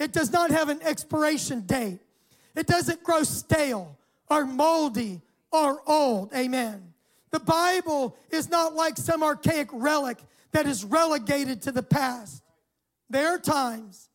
It 0.00 0.12
does 0.12 0.32
not 0.32 0.50
have 0.50 0.68
an 0.68 0.82
expiration 0.82 1.60
date. 1.60 2.00
It 2.56 2.66
doesn't 2.66 3.04
grow 3.04 3.22
stale 3.22 3.96
or 4.28 4.46
moldy 4.46 5.20
or 5.52 5.80
old. 5.86 6.34
Amen. 6.34 6.91
The 7.32 7.40
Bible 7.40 8.16
is 8.30 8.48
not 8.48 8.74
like 8.74 8.96
some 8.96 9.22
archaic 9.22 9.68
relic 9.72 10.18
that 10.52 10.66
is 10.66 10.84
relegated 10.84 11.62
to 11.62 11.72
the 11.72 11.82
past. 11.82 12.42
There 13.10 13.34
are 13.34 13.38
times 13.38 14.08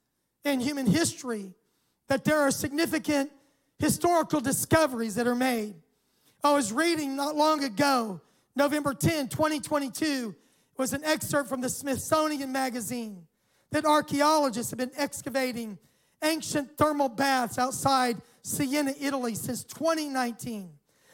in 0.46 0.60
human 0.60 0.86
history 0.86 1.54
that 2.08 2.24
there 2.24 2.40
are 2.40 2.52
significant 2.52 3.32
historical 3.80 4.40
discoveries 4.40 5.16
that 5.16 5.28
are 5.28 5.36
made. 5.36 5.76
I 6.44 6.54
was 6.54 6.72
reading 6.72 7.16
not 7.16 7.36
long 7.36 7.64
ago, 7.64 8.22
November 8.56 8.94
10, 8.94 9.28
2022, 9.30 10.36
was 10.78 10.94
an 10.94 11.04
excerpt 11.04 11.50
from 11.50 11.62
the 11.62 11.70
Smithsonian 11.70 12.52
Magazine 12.52 13.26
that 13.72 13.86
archaeologists 13.86 14.72
have 14.72 14.78
been 14.78 14.92
excavating 14.96 15.78
ancient 16.24 16.78
thermal 16.78 17.10
baths 17.10 17.58
outside 17.58 18.22
Siena, 18.44 18.94
Italy 19.00 19.36
since 19.36 19.64
2019. 19.64 20.70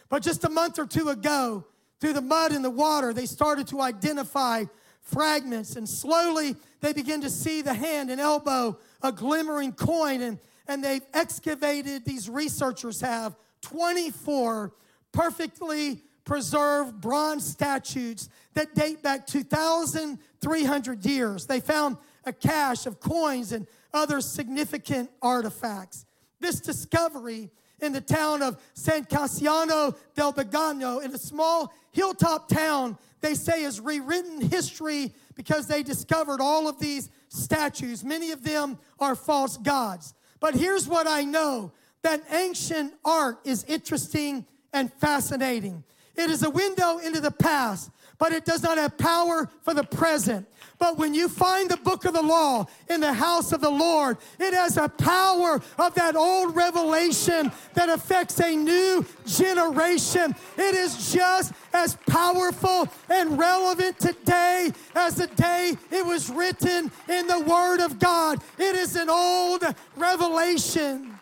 But 0.10 0.22
just 0.22 0.44
a 0.44 0.50
month 0.50 0.78
or 0.78 0.86
two 0.86 1.10
ago, 1.10 1.66
through 2.04 2.12
the 2.12 2.22
mud 2.22 2.52
and 2.52 2.66
the 2.66 2.70
water, 2.70 3.13
they 3.13 3.26
started 3.26 3.66
to 3.66 3.80
identify 3.80 4.66
fragments, 5.00 5.78
and 5.78 5.88
slowly 5.88 6.58
they 6.82 6.92
begin 6.92 7.22
to 7.22 7.30
see 7.30 7.62
the 7.62 7.74
hand 7.74 8.12
and 8.12 8.20
elbow, 8.20 8.78
a 9.02 9.10
glimmering 9.10 9.72
coin, 9.72 10.20
and, 10.20 10.38
and 10.68 10.84
they've 10.84 11.06
excavated, 11.13 12.04
these 12.04 12.28
researchers 12.28 13.00
have 13.00 13.38
24 13.62 14.74
perfectly 15.13 16.02
preserved 16.26 17.00
bronze 17.00 17.50
statues 17.50 18.28
that 18.54 18.76
date 18.76 19.02
back 19.02 19.26
2,300 19.26 21.06
years. 21.06 21.46
They 21.46 21.62
found 21.62 21.96
a 22.26 22.34
cache 22.34 22.86
of 22.86 23.00
coins 23.00 23.54
and 23.54 23.66
other 23.94 24.20
significant 24.20 25.10
artifacts. 25.22 26.06
This 26.42 26.60
discovery 26.60 27.50
in 27.84 27.93
the 27.93 28.02
town 28.02 28.41
of 28.41 28.62
San 28.74 29.06
Casciano 29.06 29.96
del 30.15 30.34
Bagano, 30.34 31.04
in 31.04 31.13
a 31.13 31.17
small 31.17 31.74
hilltop 31.91 32.48
town, 32.48 32.98
they 33.22 33.36
say 33.36 33.63
has 33.63 33.80
rewritten 33.80 34.41
history 34.41 35.13
because 35.36 35.67
they 35.67 35.84
discovered 35.84 36.41
all 36.41 36.67
of 36.67 36.80
these 36.80 37.10
statues. 37.30 38.04
Many 38.04 38.32
of 38.32 38.43
them 38.43 38.78
are 39.00 39.15
false 39.15 39.58
gods. 39.58 40.13
But 40.39 40.56
here's 40.56 40.88
what 40.88 41.08
I 41.08 41.24
know 41.24 41.72
that 42.02 42.22
ancient 42.32 42.93
art 43.06 43.39
is 43.46 43.63
interesting 43.63 44.46
and 44.74 44.91
fascinating. 44.93 45.84
It 46.15 46.30
is 46.30 46.43
a 46.43 46.50
window 46.50 46.98
into 46.98 47.22
the 47.22 47.32
past, 47.32 47.89
but 48.17 48.34
it 48.34 48.46
does 48.46 48.62
not 48.62 48.78
have 48.78 48.98
power 48.98 49.50
for 49.63 49.74
the 49.74 49.84
present. 49.84 50.48
But 50.80 50.98
when 50.98 51.14
you 51.14 51.30
find 51.30 51.70
the 51.70 51.78
book 51.78 52.06
of 52.06 52.14
the 52.14 52.22
law 52.22 52.66
in 52.90 53.00
the 53.00 53.14
house 53.14 53.52
of 53.52 53.62
the 53.62 53.70
Lord, 53.70 54.18
it 54.40 54.54
has 54.54 54.78
a 54.78 54.90
power 54.90 55.62
of 55.78 55.94
that 55.96 56.16
old 56.16 56.56
revelation 56.56 57.52
that 57.74 57.90
affects 57.90 58.40
a 58.40 58.56
new 58.56 59.06
generation. 59.26 60.36
It 60.58 60.76
is 60.76 61.14
just 61.14 61.54
as 61.74 61.98
powerful 62.08 62.88
and 63.10 63.38
relevant 63.38 64.00
today 64.00 64.72
as 64.96 65.16
the 65.16 65.28
day 65.28 65.78
it 65.92 66.06
was 66.06 66.30
written 66.30 66.92
in 67.08 67.28
the 67.28 67.40
Word 67.40 67.80
of 67.80 68.00
God. 68.00 68.42
It 68.58 68.76
is 68.76 68.96
an 68.96 69.10
old 69.10 69.64
revelation 69.96 71.18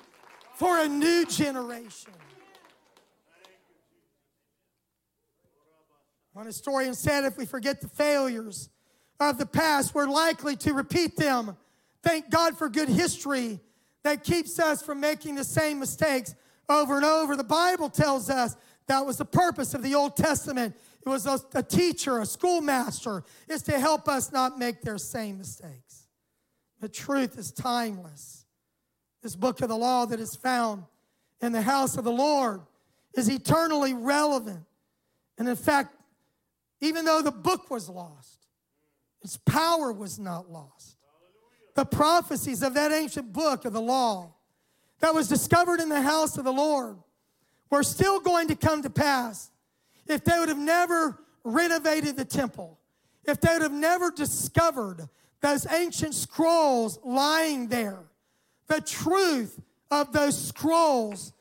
for 0.56 0.80
a 0.80 0.88
new 0.88 1.26
generation. 1.26 2.12
One 6.34 6.46
historian 6.46 6.94
said 6.94 7.26
if 7.26 7.38
we 7.38 7.46
forget 7.46 7.82
the 7.82 7.90
failures 7.90 8.70
of 9.30 9.38
the 9.38 9.46
past, 9.46 9.94
we're 9.94 10.08
likely 10.08 10.56
to 10.58 10.74
repeat 10.74 11.16
them. 11.16 11.56
Thank 12.04 12.30
God 12.30 12.58
for 12.58 12.70
good 12.70 12.90
history 12.90 13.60
that 14.04 14.24
keeps 14.24 14.60
us 14.60 14.82
from 14.82 15.00
making 15.00 15.36
the 15.36 15.44
same 15.44 15.80
mistakes 15.80 16.34
over 16.68 16.96
and 16.96 17.06
over. 17.06 17.36
The 17.36 17.44
Bible 17.44 17.90
tells 17.90 18.30
us 18.30 18.56
that 18.88 19.06
was 19.06 19.18
the 19.18 19.26
purpose 19.26 19.74
of 19.74 19.84
the 19.84 19.96
Old 19.96 20.18
Testament. 20.18 20.76
It 21.06 21.10
was 21.10 21.26
a, 21.26 21.40
a 21.54 21.64
teacher, 21.64 22.20
a 22.20 22.26
schoolmaster, 22.26 23.24
is 23.48 23.62
to 23.64 23.80
help 23.80 24.08
us 24.08 24.32
not 24.32 24.58
make 24.58 24.82
their 24.82 24.98
same 24.98 25.38
mistakes. 25.38 26.08
The 26.80 26.90
truth 26.90 27.38
is 27.38 27.52
timeless. 27.52 28.46
This 29.22 29.36
book 29.36 29.62
of 29.62 29.70
the 29.70 29.78
law 29.78 30.06
that 30.06 30.20
is 30.20 30.36
found 30.36 30.84
in 31.42 31.52
the 31.52 31.62
house 31.62 31.96
of 31.98 32.04
the 32.04 32.12
Lord 32.12 32.62
is 33.14 33.30
eternally 33.30 33.94
relevant. 33.94 34.64
And 35.38 35.48
in 35.48 35.56
fact, 35.56 35.96
even 36.82 37.06
though 37.06 37.22
the 37.22 37.32
book 37.32 37.70
was 37.70 37.88
lost, 37.88 38.41
its 39.24 39.38
power 39.38 39.92
was 39.92 40.20
not 40.20 40.52
lost. 40.52 40.98
The 41.76 41.86
prophecies 41.86 42.64
of 42.64 42.74
that 42.74 42.92
ancient 42.92 43.32
book 43.32 43.66
of 43.66 43.74
the 43.74 43.82
law 43.82 44.34
that 45.00 45.14
was 45.14 45.28
discovered 45.28 45.80
in 45.80 45.90
the 45.90 46.02
house 46.02 46.38
of 46.38 46.44
the 46.44 46.54
Lord 46.54 46.98
were 47.70 47.84
still 47.84 48.20
going 48.20 48.48
to 48.50 48.56
come 48.56 48.82
to 48.84 48.90
pass 48.90 49.52
if 50.08 50.24
they 50.24 50.38
would 50.38 50.50
have 50.50 50.58
never 50.58 51.20
renovated 51.44 52.18
the 52.18 52.26
temple, 52.26 52.80
if 53.26 53.40
they 53.40 53.54
would 53.54 53.62
have 53.62 53.72
never 53.72 54.12
discovered 54.12 55.08
those 55.42 55.66
ancient 55.72 56.14
scrolls 56.14 57.00
lying 57.04 57.68
there. 57.68 58.00
The 58.68 58.82
truth 58.82 59.60
of 59.90 60.14
those 60.14 60.40
scrolls, 60.40 61.34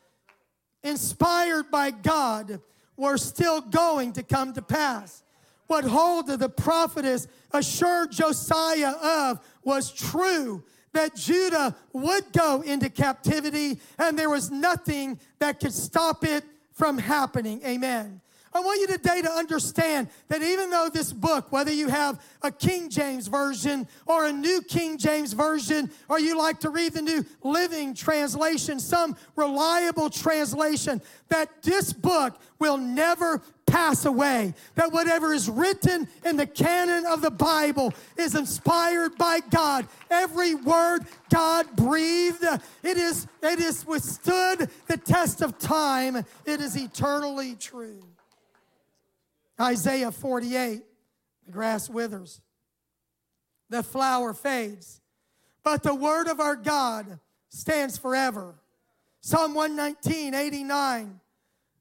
inspired 0.82 1.70
by 1.70 1.90
God, 1.90 2.60
were 2.96 3.18
still 3.18 3.60
going 3.60 4.12
to 4.14 4.22
come 4.22 4.52
to 4.52 4.62
pass 4.62 5.22
what 5.70 5.84
Huldah 5.84 6.36
the 6.36 6.48
prophetess 6.48 7.28
assured 7.52 8.10
Josiah 8.10 8.90
of 8.90 9.38
was 9.62 9.92
true 9.92 10.64
that 10.92 11.14
Judah 11.14 11.76
would 11.92 12.32
go 12.32 12.62
into 12.62 12.90
captivity 12.90 13.78
and 13.96 14.18
there 14.18 14.28
was 14.28 14.50
nothing 14.50 15.20
that 15.38 15.60
could 15.60 15.72
stop 15.72 16.24
it 16.24 16.42
from 16.72 16.98
happening. 16.98 17.62
Amen. 17.64 18.20
I 18.52 18.60
want 18.60 18.80
you 18.80 18.88
today 18.88 19.22
to 19.22 19.30
understand 19.30 20.08
that 20.26 20.42
even 20.42 20.70
though 20.70 20.88
this 20.92 21.12
book, 21.12 21.52
whether 21.52 21.72
you 21.72 21.86
have 21.88 22.20
a 22.42 22.50
King 22.50 22.90
James 22.90 23.28
Version 23.28 23.86
or 24.06 24.26
a 24.26 24.32
New 24.32 24.60
King 24.62 24.98
James 24.98 25.34
Version, 25.34 25.88
or 26.08 26.18
you 26.18 26.36
like 26.36 26.58
to 26.60 26.70
read 26.70 26.94
the 26.94 27.02
New 27.02 27.24
Living 27.44 27.94
Translation, 27.94 28.80
some 28.80 29.16
reliable 29.36 30.10
translation, 30.10 31.00
that 31.28 31.62
this 31.62 31.92
book 31.92 32.40
will 32.58 32.76
never 32.76 33.40
pass 33.66 34.04
away. 34.04 34.52
That 34.74 34.90
whatever 34.90 35.32
is 35.32 35.48
written 35.48 36.08
in 36.24 36.36
the 36.36 36.46
canon 36.46 37.06
of 37.06 37.22
the 37.22 37.30
Bible 37.30 37.94
is 38.16 38.34
inspired 38.34 39.16
by 39.16 39.40
God. 39.48 39.86
Every 40.10 40.56
word 40.56 41.06
God 41.32 41.68
breathed, 41.76 42.42
it 42.82 42.96
is 42.96 43.28
it 43.42 43.60
is 43.60 43.86
withstood 43.86 44.68
the 44.88 44.96
test 44.96 45.40
of 45.40 45.56
time. 45.60 46.16
It 46.16 46.60
is 46.60 46.76
eternally 46.76 47.54
true. 47.54 48.02
Isaiah 49.60 50.10
48, 50.10 50.82
the 51.46 51.52
grass 51.52 51.90
withers, 51.90 52.40
the 53.68 53.82
flower 53.82 54.32
fades, 54.32 55.00
but 55.62 55.82
the 55.82 55.94
word 55.94 56.28
of 56.28 56.40
our 56.40 56.56
God 56.56 57.18
stands 57.50 57.98
forever. 57.98 58.54
Psalm 59.20 59.54
119, 59.54 60.34
89. 60.34 61.20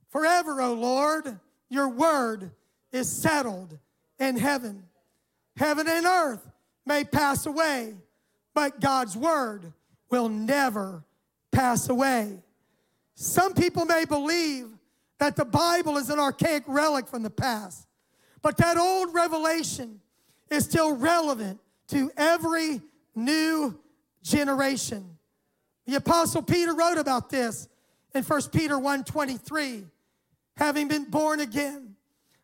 Forever, 0.10 0.62
O 0.62 0.74
Lord, 0.74 1.40
your 1.70 1.88
word 1.88 2.52
is 2.92 3.10
settled 3.10 3.78
in 4.20 4.38
heaven. 4.38 4.84
Heaven 5.56 5.88
and 5.88 6.06
earth 6.06 6.46
may 6.86 7.04
pass 7.04 7.46
away, 7.46 7.94
but 8.54 8.82
God's 8.82 9.16
word 9.16 9.72
will 10.10 10.28
never 10.28 11.04
pass 11.52 11.88
away. 11.88 12.40
Some 13.16 13.54
people 13.54 13.86
may 13.86 14.06
believe 14.06 14.68
that 15.20 15.36
the 15.36 15.46
Bible 15.46 15.98
is 15.98 16.10
an 16.10 16.20
archaic 16.20 16.64
relic 16.66 17.08
from 17.08 17.24
the 17.24 17.30
past, 17.30 17.88
but 18.42 18.58
that 18.58 18.78
old 18.78 19.14
revelation 19.14 20.02
is 20.50 20.66
still 20.66 20.96
relevant 20.96 21.60
to 21.90 22.12
every 22.18 22.82
new 23.16 23.78
generation. 24.24 25.18
The 25.86 25.96
apostle 25.96 26.42
Peter 26.42 26.74
wrote 26.74 26.98
about 26.98 27.30
this 27.30 27.68
in 28.14 28.24
1 28.24 28.52
Peter 28.52 28.78
1:23 28.78 29.86
having 30.58 30.90
been 30.90 31.06
born 31.06 31.40
again, 31.40 31.96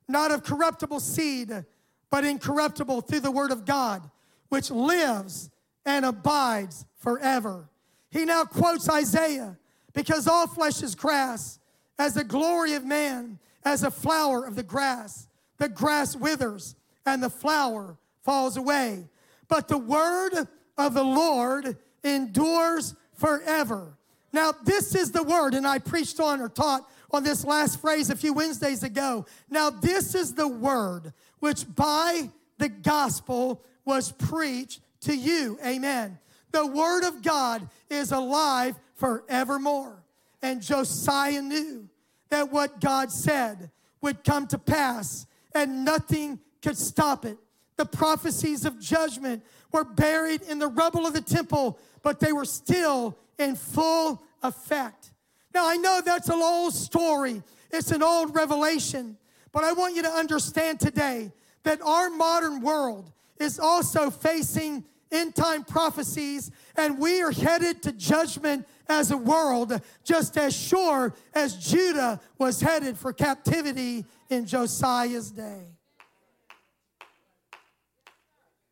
not 0.07 0.31
of 0.31 0.41
corruptible 0.41 1.01
seed, 1.01 1.65
but 2.09 2.23
incorruptible 2.23 3.01
through 3.01 3.19
the 3.19 3.31
word 3.31 3.51
of 3.51 3.65
God, 3.65 4.09
which 4.47 4.71
lives 4.71 5.49
and 5.85 6.05
abides 6.05 6.85
forever. 6.97 7.69
He 8.09 8.23
now 8.23 8.45
quotes 8.45 8.89
Isaiah 8.89 9.57
because 9.93 10.27
all 10.27 10.47
flesh 10.47 10.81
is 10.81 10.95
grass, 10.95 11.59
as 11.97 12.13
the 12.13 12.23
glory 12.23 12.73
of 12.73 12.85
man, 12.85 13.39
as 13.63 13.83
a 13.83 13.91
flower 13.91 14.45
of 14.45 14.55
the 14.55 14.63
grass. 14.63 15.27
The 15.57 15.69
grass 15.69 16.15
withers 16.15 16.75
and 17.05 17.21
the 17.21 17.29
flower 17.29 17.97
falls 18.23 18.57
away. 18.57 19.07
But 19.47 19.67
the 19.67 19.77
word 19.77 20.47
of 20.77 20.93
the 20.93 21.03
Lord 21.03 21.77
endures 22.03 22.95
forever. 23.13 23.97
Now, 24.33 24.53
this 24.63 24.95
is 24.95 25.11
the 25.11 25.23
word, 25.23 25.53
and 25.53 25.65
I 25.65 25.79
preached 25.79 26.19
on 26.19 26.41
or 26.41 26.49
taught 26.49 26.89
on 27.11 27.23
this 27.23 27.45
last 27.45 27.79
phrase 27.79 28.09
a 28.09 28.15
few 28.15 28.33
Wednesdays 28.33 28.83
ago. 28.83 29.25
Now, 29.49 29.69
this 29.69 30.13
is 30.13 30.33
the 30.33 30.47
word 30.47 31.13
which 31.39 31.65
by 31.73 32.29
the 32.57 32.69
gospel 32.69 33.63
was 33.85 34.11
preached 34.11 34.81
to 35.01 35.15
you. 35.15 35.57
Amen. 35.65 36.19
The 36.51 36.65
word 36.65 37.05
of 37.05 37.21
God 37.21 37.69
is 37.89 38.11
alive 38.11 38.75
forevermore. 38.95 40.03
And 40.45 40.61
Josiah 40.61 41.41
knew 41.41 41.89
that 42.29 42.51
what 42.51 42.79
God 42.79 43.11
said 43.11 43.71
would 43.99 44.23
come 44.23 44.45
to 44.49 44.59
pass 44.59 45.25
and 45.55 45.83
nothing 45.83 46.39
could 46.61 46.77
stop 46.77 47.25
it. 47.25 47.39
The 47.77 47.85
prophecies 47.85 48.63
of 48.63 48.79
judgment 48.79 49.43
were 49.71 49.83
buried 49.83 50.43
in 50.43 50.59
the 50.59 50.67
rubble 50.67 51.07
of 51.07 51.13
the 51.13 51.21
temple, 51.21 51.79
but 52.03 52.19
they 52.19 52.31
were 52.31 52.45
still 52.45 53.17
in 53.39 53.55
full 53.55 54.21
effect. 54.43 55.13
Now, 55.51 55.67
I 55.67 55.77
know 55.77 55.99
that's 56.05 56.29
an 56.29 56.39
old 56.39 56.75
story 56.75 57.41
It's 57.71 57.89
an 57.89 58.03
old 58.03 58.35
revelation. 58.35 59.17
But 59.51 59.63
I 59.63 59.73
want 59.73 59.95
you 59.95 60.03
to 60.03 60.11
understand 60.11 60.79
today 60.79 61.31
that 61.63 61.81
our 61.81 62.11
modern 62.11 62.61
world 62.61 63.11
is 63.39 63.57
also 63.57 64.11
facing 64.11 64.85
end 65.11 65.33
time 65.33 65.63
prophecies, 65.63 66.51
and 66.77 66.99
we 66.99 67.21
are 67.21 67.31
headed 67.31 67.81
to 67.83 67.91
judgment 67.91 68.67
as 68.87 69.11
a 69.11 69.17
world, 69.17 69.79
just 70.03 70.37
as 70.37 70.55
sure 70.55 71.13
as 71.33 71.55
Judah 71.55 72.19
was 72.37 72.61
headed 72.61 72.97
for 72.97 73.13
captivity 73.13 74.05
in 74.29 74.45
Josiah's 74.45 75.31
day. 75.31 75.63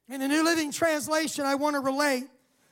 In 0.10 0.20
the 0.20 0.28
New 0.28 0.44
Living 0.44 0.72
Translation, 0.72 1.46
I 1.46 1.56
want 1.56 1.76
to 1.76 1.80
relate 1.80 2.26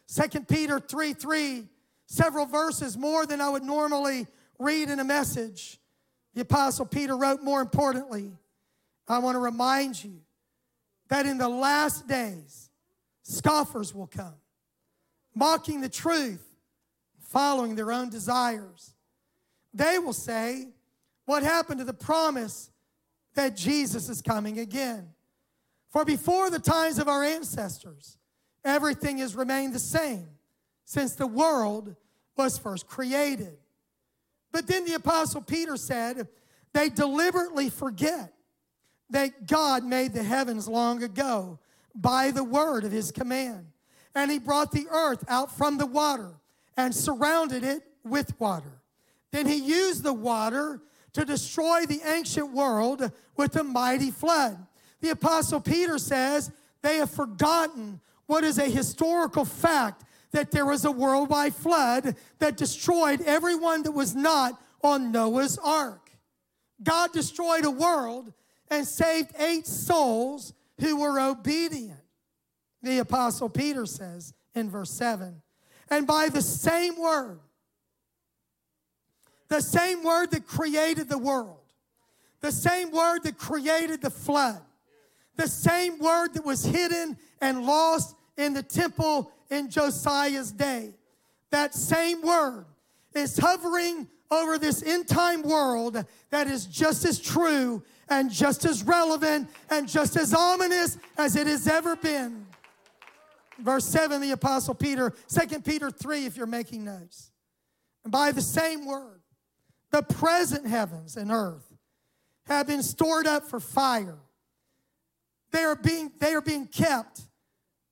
2 0.08 0.42
Peter 0.42 0.80
3 0.80 1.14
3, 1.14 1.68
several 2.06 2.46
verses 2.46 2.98
more 2.98 3.26
than 3.26 3.40
I 3.40 3.50
would 3.50 3.64
normally 3.64 4.28
read 4.60 4.90
in 4.90 5.00
a 5.00 5.04
message. 5.04 5.80
The 6.34 6.42
Apostle 6.42 6.86
Peter 6.86 7.16
wrote, 7.16 7.42
more 7.42 7.62
importantly, 7.62 8.32
I 9.08 9.20
want 9.20 9.36
to 9.36 9.40
remind 9.40 10.02
you 10.04 10.22
that 11.10 11.26
in 11.26 11.38
the 11.38 11.50
last 11.50 12.08
days, 12.08 12.70
scoffers 13.24 13.94
will 13.94 14.08
come, 14.08 14.36
mocking 15.34 15.82
the 15.82 15.90
truth, 15.90 16.46
following 17.20 17.76
their 17.76 17.92
own 17.92 18.10
desires. 18.10 18.94
They 19.74 20.00
will 20.00 20.14
say, 20.14 20.68
What 21.26 21.44
happened 21.44 21.80
to 21.80 21.86
the 21.86 21.94
promise 21.94 22.70
that 23.36 23.56
Jesus 23.56 24.10
is 24.10 24.22
coming 24.22 24.60
again? 24.60 25.10
For 25.90 26.06
before 26.06 26.50
the 26.50 26.60
times 26.60 27.00
of 27.00 27.08
our 27.08 27.24
ancestors, 27.24 28.18
everything 28.64 29.18
has 29.18 29.36
remained 29.36 29.74
the 29.74 29.80
same 29.80 30.28
since 30.86 31.16
the 31.16 31.28
world 31.28 31.96
was 32.38 32.58
first 32.58 32.88
created. 32.88 33.58
But 34.52 34.68
then 34.68 34.86
the 34.86 34.96
Apostle 34.96 35.42
Peter 35.42 35.78
said, 35.78 36.28
They 36.74 36.90
deliberately 36.90 37.70
forget 37.70 38.34
that 39.10 39.46
God 39.46 39.84
made 39.84 40.14
the 40.14 40.24
heavens 40.24 40.68
long 40.68 41.04
ago 41.04 41.60
by 41.94 42.32
the 42.32 42.44
word 42.44 42.86
of 42.86 42.92
his 42.92 43.12
command. 43.12 43.68
And 44.16 44.30
he 44.30 44.40
brought 44.40 44.72
the 44.72 44.88
earth 44.90 45.24
out 45.28 45.56
from 45.56 45.78
the 45.78 45.86
water 45.86 46.32
and 46.78 46.94
surrounded 46.94 47.64
it 47.64 47.84
with 48.04 48.40
water. 48.40 48.82
Then 49.32 49.46
he 49.46 49.56
used 49.56 50.04
the 50.04 50.14
water 50.14 50.82
to 51.14 51.26
destroy 51.26 51.86
the 51.86 52.02
ancient 52.06 52.52
world 52.52 53.12
with 53.38 53.56
a 53.56 53.64
mighty 53.64 54.12
flood. 54.12 54.58
The 55.02 55.12
Apostle 55.12 55.62
Peter 55.62 55.98
says 55.98 56.52
they 56.82 56.98
have 56.98 57.12
forgotten 57.12 58.00
what 58.28 58.44
is 58.44 58.58
a 58.58 58.70
historical 58.70 59.46
fact 59.46 60.04
that 60.32 60.52
there 60.52 60.66
was 60.66 60.86
a 60.86 60.92
worldwide 60.92 61.54
flood 61.54 62.16
that 62.40 62.58
destroyed 62.58 63.22
everyone 63.22 63.84
that 63.84 63.92
was 63.92 64.16
not 64.16 64.62
on 64.84 65.12
Noah's 65.12 65.58
ark. 65.58 66.12
God 66.82 67.12
destroyed 67.12 67.66
a 67.66 67.72
world 67.72 68.32
and 68.70 68.88
saved 68.88 69.32
eight 69.38 69.68
souls 69.68 70.54
who 70.80 70.98
were 70.98 71.20
obedient. 71.20 72.00
The 72.84 73.00
Apostle 73.00 73.50
Peter 73.50 73.86
says 73.86 74.34
in 74.56 74.70
verse 74.70 74.92
7 74.92 75.42
and 75.92 76.08
by 76.08 76.30
the 76.30 76.42
same 76.42 76.98
word, 76.98 77.42
the 79.50 79.62
same 79.62 80.04
word 80.04 80.32
that 80.32 80.48
created 80.48 81.10
the 81.10 81.18
world, 81.18 81.60
the 82.40 82.54
same 82.54 82.92
word 82.92 83.24
that 83.24 83.38
created 83.38 84.02
the 84.02 84.10
flood, 84.10 84.62
the 85.36 85.50
same 85.50 86.00
word 86.00 86.34
that 86.34 86.46
was 86.46 86.64
hidden 86.64 87.18
and 87.42 87.66
lost 87.66 88.16
in 88.38 88.54
the 88.54 88.64
temple 88.64 89.32
in 89.50 89.70
Josiah's 89.70 90.54
day. 90.54 90.94
That 91.50 91.76
same 91.76 92.22
word 92.22 92.66
is 93.14 93.38
hovering 93.38 94.08
over 94.32 94.58
this 94.58 94.82
end 94.84 95.10
time 95.10 95.42
world 95.42 96.06
that 96.30 96.48
is 96.48 96.66
just 96.66 97.04
as 97.04 97.20
true 97.20 97.84
and 98.08 98.32
just 98.32 98.64
as 98.64 98.84
relevant 98.84 99.50
and 99.70 99.90
just 99.90 100.16
as 100.16 100.34
ominous 100.34 100.98
as 101.18 101.36
it 101.36 101.48
has 101.48 101.68
ever 101.68 101.98
been. 101.98 102.46
Verse 103.64 103.86
7, 103.86 104.22
the 104.22 104.32
Apostle 104.32 104.74
Peter, 104.74 105.14
2 105.28 105.60
Peter 105.62 105.92
3, 105.92 106.26
if 106.26 106.38
you're 106.38 106.48
making 106.48 106.84
notes. 106.84 107.32
And 108.04 108.12
by 108.12 108.32
the 108.32 108.42
same 108.42 108.86
word, 108.86 109.22
the 109.92 110.02
present 110.02 110.66
heavens 110.66 111.18
and 111.18 111.32
earth 111.32 111.72
have 112.46 112.68
been 112.68 112.84
stored 112.84 113.28
up 113.28 113.44
for 113.44 113.60
fire. 113.60 114.18
They 115.52 115.64
are 115.64 115.76
being, 115.76 116.12
they 116.20 116.34
are 116.34 116.42
being 116.42 116.68
kept 116.68 117.22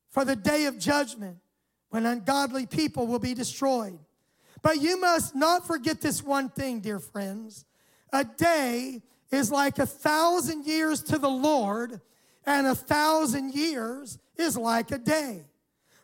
for 0.10 0.26
the 0.26 0.36
day 0.36 0.66
of 0.66 0.80
judgment 0.80 1.38
when 1.90 2.06
ungodly 2.06 2.66
people 2.66 3.08
will 3.08 3.20
be 3.20 3.34
destroyed. 3.34 4.00
But 4.62 4.82
you 4.82 5.00
must 5.00 5.36
not 5.36 5.66
forget 5.66 6.02
this 6.02 6.24
one 6.24 6.50
thing, 6.50 6.80
dear 6.80 7.00
friends. 7.00 7.66
A 8.12 8.24
day 8.24 9.02
is 9.32 9.52
like 9.52 9.80
a 9.80 9.86
thousand 9.86 10.66
years 10.66 11.04
to 11.04 11.18
the 11.18 11.30
Lord, 11.30 12.02
and 12.46 12.68
a 12.68 12.76
thousand 12.76 13.54
years 13.54 14.18
is 14.38 14.58
like 14.58 14.92
a 14.92 14.98
day. 14.98 15.46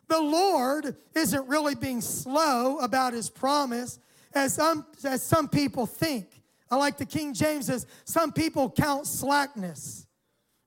The 0.08 0.20
Lord 0.20 0.96
isn't 1.14 1.48
really 1.48 1.74
being 1.74 2.00
slow 2.00 2.78
about 2.78 3.12
his 3.12 3.28
promise 3.28 3.98
as 4.34 4.54
some, 4.54 4.86
as 5.04 5.22
some 5.22 5.48
people 5.48 5.86
think. 5.86 6.42
I 6.70 6.76
like 6.76 6.96
the 6.96 7.06
King 7.06 7.32
James 7.34 7.66
says, 7.66 7.86
some 8.04 8.32
people 8.32 8.70
count 8.70 9.06
slackness. 9.06 10.06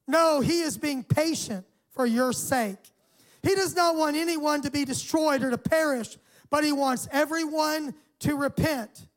No, 0.08 0.40
he 0.42 0.62
is 0.62 0.78
being 0.78 1.04
patient 1.04 1.66
for 1.92 2.06
your 2.06 2.34
sake. 2.34 2.78
He 3.44 3.56
does 3.56 3.76
not 3.76 3.96
want 3.96 4.16
anyone 4.16 4.62
to 4.62 4.72
be 4.72 4.86
destroyed 4.86 5.44
or 5.44 5.52
to 5.52 5.58
perish, 5.58 6.18
but 6.50 6.64
he 6.64 6.72
wants 6.72 7.08
everyone 7.12 7.94
to 8.20 8.36
repent. 8.36 9.08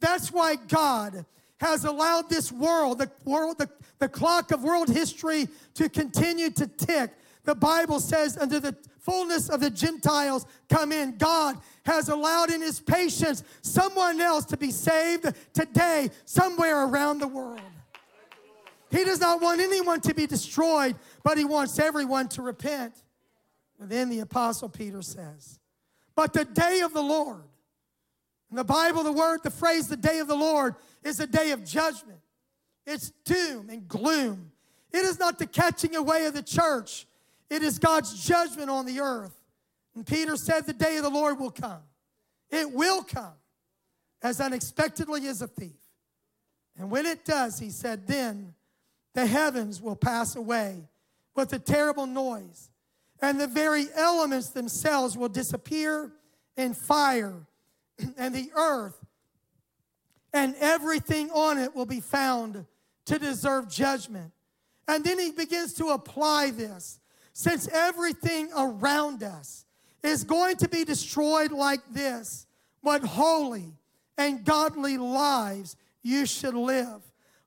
That's 0.00 0.30
why 0.30 0.56
God 0.56 1.24
has 1.58 1.84
allowed 1.84 2.28
this 2.28 2.52
world, 2.52 2.98
the 2.98 3.10
world, 3.24 3.58
the, 3.58 3.70
the 3.98 4.08
clock 4.08 4.52
of 4.52 4.62
world 4.62 4.88
history 4.88 5.48
to 5.74 5.88
continue 5.88 6.50
to 6.50 6.66
tick. 6.66 7.10
The 7.44 7.54
Bible 7.54 8.00
says, 8.00 8.38
under 8.38 8.58
the 8.58 8.74
fullness 9.00 9.50
of 9.50 9.60
the 9.60 9.70
Gentiles 9.70 10.46
come 10.68 10.92
in, 10.92 11.16
God 11.18 11.58
has 11.84 12.08
allowed 12.08 12.50
in 12.50 12.62
his 12.62 12.80
patience 12.80 13.44
someone 13.60 14.20
else 14.20 14.46
to 14.46 14.56
be 14.56 14.70
saved 14.70 15.32
today, 15.52 16.10
somewhere 16.24 16.86
around 16.86 17.18
the 17.18 17.28
world. 17.28 17.60
He 18.90 19.04
does 19.04 19.20
not 19.20 19.42
want 19.42 19.60
anyone 19.60 20.00
to 20.02 20.14
be 20.14 20.26
destroyed, 20.26 20.96
but 21.22 21.36
he 21.36 21.44
wants 21.44 21.78
everyone 21.78 22.28
to 22.28 22.42
repent. 22.42 22.94
And 23.80 23.90
then 23.90 24.08
the 24.08 24.20
Apostle 24.20 24.68
Peter 24.68 25.02
says, 25.02 25.58
But 26.14 26.32
the 26.32 26.44
day 26.44 26.80
of 26.80 26.94
the 26.94 27.02
Lord, 27.02 27.42
in 28.50 28.56
the 28.56 28.64
Bible, 28.64 29.02
the 29.02 29.12
word, 29.12 29.40
the 29.42 29.50
phrase, 29.50 29.88
the 29.88 29.96
day 29.96 30.20
of 30.20 30.28
the 30.28 30.36
Lord, 30.36 30.76
is 31.02 31.18
a 31.18 31.26
day 31.26 31.50
of 31.50 31.64
judgment. 31.64 32.20
It's 32.86 33.10
doom 33.24 33.68
and 33.68 33.88
gloom. 33.88 34.52
It 34.92 35.04
is 35.04 35.18
not 35.18 35.38
the 35.38 35.46
catching 35.46 35.96
away 35.96 36.26
of 36.26 36.34
the 36.34 36.42
church, 36.42 37.06
it 37.54 37.62
is 37.62 37.78
God's 37.78 38.24
judgment 38.24 38.70
on 38.70 38.86
the 38.86 39.00
earth. 39.00 39.34
And 39.94 40.06
Peter 40.06 40.36
said, 40.36 40.66
The 40.66 40.72
day 40.72 40.96
of 40.96 41.04
the 41.04 41.10
Lord 41.10 41.38
will 41.38 41.50
come. 41.50 41.82
It 42.50 42.70
will 42.70 43.02
come 43.02 43.34
as 44.22 44.40
unexpectedly 44.40 45.26
as 45.26 45.42
a 45.42 45.46
thief. 45.46 45.76
And 46.76 46.90
when 46.90 47.06
it 47.06 47.24
does, 47.24 47.58
he 47.58 47.70
said, 47.70 48.06
then 48.06 48.54
the 49.12 49.26
heavens 49.26 49.80
will 49.80 49.96
pass 49.96 50.34
away 50.34 50.88
with 51.36 51.52
a 51.52 51.58
terrible 51.58 52.06
noise 52.06 52.70
and 53.22 53.40
the 53.40 53.46
very 53.46 53.86
elements 53.94 54.50
themselves 54.50 55.16
will 55.16 55.28
disappear 55.28 56.12
in 56.56 56.74
fire, 56.74 57.46
and 58.18 58.34
the 58.34 58.50
earth 58.54 58.98
and 60.32 60.54
everything 60.60 61.30
on 61.30 61.58
it 61.58 61.74
will 61.74 61.86
be 61.86 62.00
found 62.00 62.66
to 63.06 63.18
deserve 63.18 63.70
judgment. 63.70 64.32
And 64.88 65.04
then 65.04 65.18
he 65.18 65.30
begins 65.30 65.74
to 65.74 65.88
apply 65.88 66.50
this. 66.50 66.98
Since 67.34 67.68
everything 67.68 68.48
around 68.56 69.24
us 69.24 69.64
is 70.04 70.22
going 70.22 70.56
to 70.58 70.68
be 70.68 70.84
destroyed 70.84 71.50
like 71.50 71.80
this, 71.92 72.46
what 72.80 73.02
holy 73.02 73.74
and 74.16 74.44
godly 74.44 74.96
lives 74.98 75.76
you 76.02 76.26
should 76.26 76.54
live, 76.54 77.02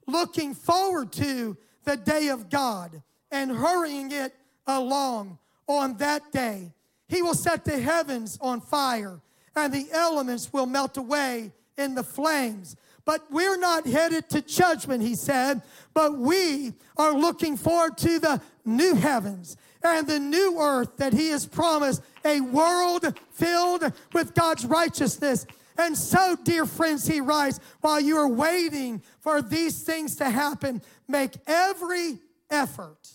looking 0.05 0.53
forward 0.53 1.13
to 1.13 1.55
the 1.85 1.95
day 1.95 2.27
of 2.27 2.49
God 2.49 3.01
and 3.31 3.49
hurrying 3.49 4.11
it 4.11 4.35
along 4.65 5.39
on 5.67 5.95
that 5.97 6.33
day. 6.33 6.73
He 7.07 7.21
will 7.21 7.33
set 7.33 7.63
the 7.63 7.79
heavens 7.79 8.37
on 8.41 8.59
fire, 8.59 9.21
and 9.55 9.73
the 9.73 9.87
elements 9.93 10.51
will 10.51 10.65
melt 10.65 10.97
away 10.97 11.53
in 11.77 11.95
the 11.95 12.03
flames. 12.03 12.75
But 13.05 13.31
we're 13.31 13.57
not 13.57 13.87
headed 13.87 14.29
to 14.31 14.41
judgment, 14.41 15.01
he 15.01 15.15
said, 15.15 15.61
but 15.93 16.17
we 16.17 16.73
are 16.97 17.13
looking 17.13 17.55
forward 17.55 17.97
to 17.99 18.19
the 18.19 18.41
new 18.67 18.95
heavens 18.95 19.57
and 19.83 20.07
the 20.07 20.19
new 20.19 20.59
earth 20.59 20.97
that 20.97 21.13
he 21.13 21.29
has 21.29 21.45
promised, 21.45 22.01
a 22.25 22.41
world 22.41 23.17
filled 23.31 23.91
with 24.13 24.33
God's 24.33 24.65
righteousness. 24.65 25.45
And 25.77 25.97
so, 25.97 26.35
dear 26.43 26.65
friends, 26.65 27.07
he 27.07 27.21
writes, 27.21 27.59
while 27.81 27.99
you 27.99 28.17
are 28.17 28.27
waiting 28.27 29.01
for 29.19 29.41
these 29.41 29.83
things 29.83 30.15
to 30.17 30.29
happen, 30.29 30.81
make 31.07 31.33
every 31.45 32.19
effort 32.49 33.11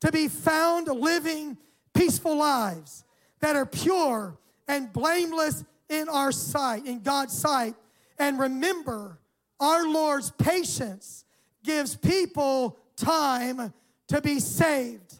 to 0.00 0.12
be 0.12 0.28
found 0.28 0.88
living 0.88 1.56
peaceful 1.94 2.36
lives 2.36 3.04
that 3.40 3.56
are 3.56 3.66
pure 3.66 4.38
and 4.68 4.92
blameless 4.92 5.64
in 5.88 6.08
our 6.08 6.32
sight, 6.32 6.86
in 6.86 7.00
God's 7.00 7.36
sight. 7.36 7.74
And 8.18 8.38
remember 8.38 9.18
our 9.58 9.88
Lord's 9.88 10.30
patience 10.32 11.24
gives 11.64 11.96
people 11.96 12.78
time 12.96 13.72
to 14.08 14.20
be 14.20 14.40
saved. 14.40 15.14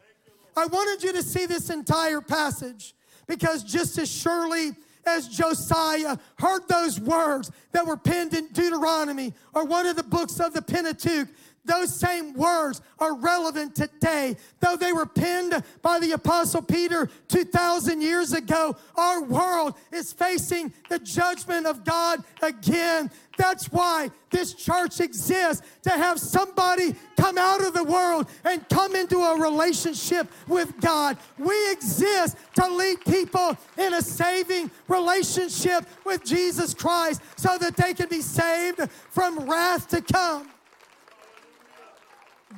I 0.57 0.67
wanted 0.67 1.05
you 1.05 1.13
to 1.13 1.23
see 1.23 1.47
this 1.47 1.71
entire 1.71 2.21
passage 2.21 2.95
because 3.27 3.63
just 3.63 3.99
as 3.99 4.11
surely 4.11 4.73
as 5.07 5.29
Josiah 5.29 6.17
heard 6.39 6.67
those 6.69 6.99
words 7.01 7.51
that 7.73 7.87
were 7.87 7.97
penned 7.97 8.35
in 8.35 8.49
Deuteronomy 8.49 9.35
or 9.55 9.65
one 9.65 9.87
of 9.87 9.97
the 9.97 10.03
books 10.03 10.41
of 10.41 10.53
the 10.53 10.63
Pentateuch, 10.63 11.29
those 11.67 11.95
same 11.95 12.33
words 12.35 12.81
are 12.99 13.15
relevant 13.15 13.75
today. 13.75 14.37
Though 14.61 14.77
they 14.77 14.93
were 14.93 15.07
penned 15.07 15.63
by 15.83 15.99
the 15.99 16.13
Apostle 16.13 16.63
Peter 16.63 17.09
2,000 17.29 18.01
years 18.01 18.33
ago, 18.33 18.77
our 18.97 19.23
world 19.23 19.75
is 19.93 20.13
facing 20.13 20.73
the 20.89 20.99
judgment 20.99 21.67
of 21.67 21.85
God 21.85 22.25
again. 22.43 23.11
That's 23.37 23.71
why 23.71 24.11
this 24.31 24.55
church 24.55 25.01
exists 25.01 25.67
to 25.83 25.91
have 25.91 26.19
somebody 26.19 26.95
come 27.17 27.39
out 27.39 27.65
of 27.65 27.75
the 27.75 27.85
world 27.85 28.29
and 28.45 28.67
come 28.69 28.97
into 28.97 29.19
a 29.19 29.39
relationship 29.39 30.27
with 30.49 30.81
God. 30.81 31.19
We 31.39 31.71
exist 31.71 32.37
to 32.55 32.69
lead 32.69 33.05
people 33.05 33.57
in 33.77 33.95
a 33.95 34.03
saving 34.03 34.71
relationship 34.89 35.87
with 36.05 36.25
Jesus 36.25 36.73
Christ 36.75 37.21
so 37.37 37.59
that 37.59 37.77
they 37.77 37.95
can 37.95 38.09
be 38.09 38.23
saved 38.23 38.81
from 39.11 39.49
wrath 39.49 39.89
to 39.89 40.01
come. 40.01 40.51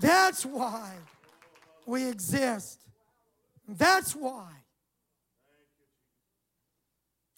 That's 0.00 0.44
why 0.44 0.92
we 1.86 2.08
exist. 2.08 2.80
That's 3.66 4.14
why 4.14 4.48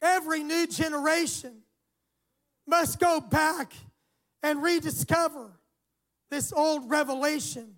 every 0.03 0.43
new 0.43 0.67
generation 0.67 1.63
must 2.67 2.99
go 3.01 3.21
back 3.21 3.73
and 4.43 4.63
rediscover 4.63 5.51
this 6.31 6.53
old 6.53 6.89
revelation 6.89 7.77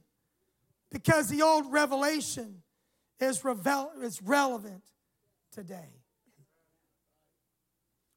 because 0.90 1.28
the 1.28 1.42
old 1.42 1.72
revelation 1.72 2.62
is, 3.18 3.44
revel- 3.44 3.92
is 4.02 4.20
relevant 4.22 4.82
today. 5.52 5.88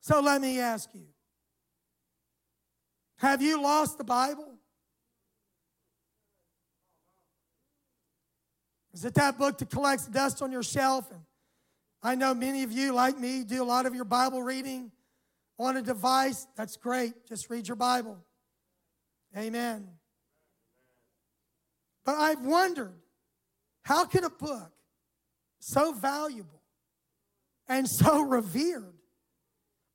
So 0.01 0.19
let 0.19 0.41
me 0.41 0.59
ask 0.59 0.89
you 0.93 1.07
have 3.17 3.41
you 3.41 3.61
lost 3.61 3.97
the 3.97 4.03
Bible? 4.03 4.54
Is 8.95 9.03
it 9.03 9.13
that 9.15 9.37
book 9.37 9.57
that 9.57 9.69
collects 9.69 10.07
dust 10.07 10.41
on 10.41 10.53
your 10.53 10.63
shelf? 10.63 11.11
And 11.11 11.19
I 12.01 12.15
know 12.15 12.33
many 12.33 12.63
of 12.63 12.71
you, 12.71 12.93
like 12.93 13.19
me, 13.19 13.43
do 13.43 13.61
a 13.61 13.65
lot 13.65 13.85
of 13.85 13.93
your 13.93 14.05
Bible 14.05 14.41
reading 14.41 14.89
on 15.59 15.75
a 15.75 15.81
device. 15.81 16.47
That's 16.55 16.77
great. 16.77 17.27
Just 17.27 17.49
read 17.49 17.67
your 17.67 17.75
Bible. 17.75 18.17
Amen. 19.37 19.89
But 22.05 22.15
I've 22.15 22.45
wondered 22.45 22.93
how 23.83 24.05
can 24.05 24.23
a 24.23 24.29
book 24.29 24.71
so 25.59 25.91
valuable 25.91 26.61
and 27.67 27.89
so 27.89 28.21
revered 28.21 28.93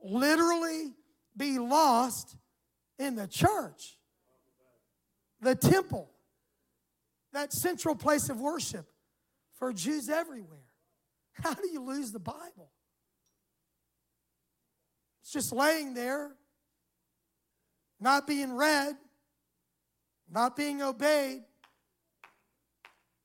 literally 0.02 0.92
be 1.34 1.58
lost 1.58 2.36
in 2.98 3.16
the 3.16 3.26
church, 3.26 3.96
the 5.40 5.54
temple, 5.54 6.10
that 7.32 7.54
central 7.54 7.94
place 7.94 8.28
of 8.28 8.38
worship 8.40 8.89
for 9.60 9.72
Jews 9.72 10.08
everywhere. 10.08 10.64
How 11.34 11.54
do 11.54 11.68
you 11.68 11.80
lose 11.80 12.10
the 12.10 12.18
Bible? 12.18 12.72
It's 15.22 15.32
just 15.32 15.52
laying 15.52 15.94
there, 15.94 16.32
not 18.00 18.26
being 18.26 18.52
read, 18.52 18.96
not 20.28 20.56
being 20.56 20.82
obeyed. 20.82 21.42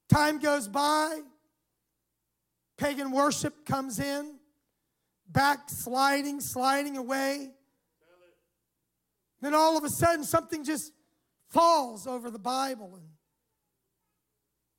Time 0.10 0.38
goes 0.38 0.68
by, 0.68 1.22
pagan 2.78 3.12
worship 3.12 3.66
comes 3.66 4.00
in, 4.00 4.36
backsliding, 5.30 6.42
sliding 6.42 6.98
away. 6.98 7.52
Then 9.42 9.56
all 9.56 9.78
of 9.78 9.84
a 9.84 9.90
sudden, 9.90 10.24
something 10.24 10.64
just 10.64 10.92
falls 11.50 12.08
over 12.08 12.30
the 12.30 12.40
Bible 12.40 12.96
and 12.96 13.06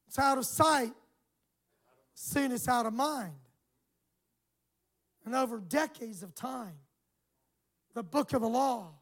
it's 0.06 0.18
out 0.18 0.38
of 0.38 0.46
sight, 0.46 0.92
soon 2.16 2.50
it's 2.50 2.66
out 2.66 2.86
of 2.86 2.94
mind. 2.94 3.34
And 5.24 5.34
over 5.34 5.60
decades 5.60 6.22
of 6.22 6.34
time, 6.34 6.78
the 7.94 8.02
book 8.02 8.32
of 8.32 8.40
the 8.40 8.48
law 8.48 8.94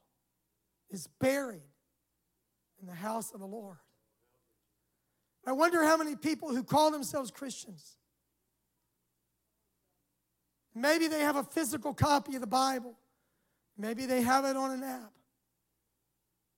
is 0.90 1.06
buried 1.20 1.62
in 2.80 2.86
the 2.86 2.94
house 2.94 3.32
of 3.32 3.40
the 3.40 3.46
Lord. 3.46 3.76
I 5.46 5.52
wonder 5.52 5.84
how 5.84 5.96
many 5.96 6.16
people 6.16 6.48
who 6.54 6.64
call 6.64 6.90
themselves 6.90 7.30
Christians, 7.30 7.96
maybe 10.74 11.06
they 11.06 11.20
have 11.20 11.36
a 11.36 11.44
physical 11.44 11.94
copy 11.94 12.34
of 12.34 12.40
the 12.40 12.46
Bible, 12.46 12.94
maybe 13.78 14.06
they 14.06 14.22
have 14.22 14.44
it 14.44 14.56
on 14.56 14.72
an 14.72 14.82
app. 14.82 15.12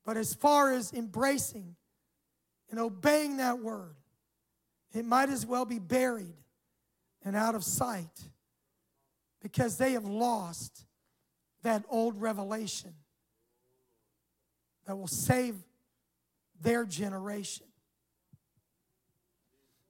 But 0.07 0.17
as 0.17 0.33
far 0.33 0.73
as 0.73 0.93
embracing 0.93 1.75
and 2.71 2.79
obeying 2.81 3.39
that 3.39 3.59
word, 3.59 3.97
it 4.95 5.05
might 5.05 5.29
as 5.29 5.45
well 5.45 5.65
be 5.65 5.81
buried 5.81 6.35
and 7.27 7.35
out 7.35 7.57
of 7.57 7.65
sight 7.65 8.31
because 9.43 9.77
they 9.77 9.93
have 9.93 10.05
lost 10.05 10.87
that 11.65 11.85
old 11.89 12.21
revelation 12.21 12.95
that 14.87 14.97
will 14.97 15.09
save 15.09 15.57
their 16.61 16.85
generation. 16.85 17.67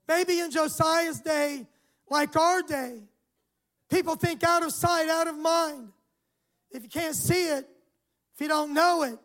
Maybe 0.08 0.40
in 0.40 0.50
Josiah's 0.50 1.20
day, 1.20 1.66
like 2.08 2.34
our 2.36 2.62
day, 2.62 3.02
people 3.90 4.16
think 4.16 4.42
out 4.42 4.62
of 4.62 4.72
sight, 4.72 5.10
out 5.10 5.28
of 5.28 5.36
mind. 5.36 5.90
If 6.70 6.84
you 6.84 6.88
can't 6.88 7.14
see 7.14 7.48
it, 7.48 7.68
if 8.34 8.40
you 8.40 8.48
don't 8.48 8.72
know 8.72 9.02
it, 9.02 9.18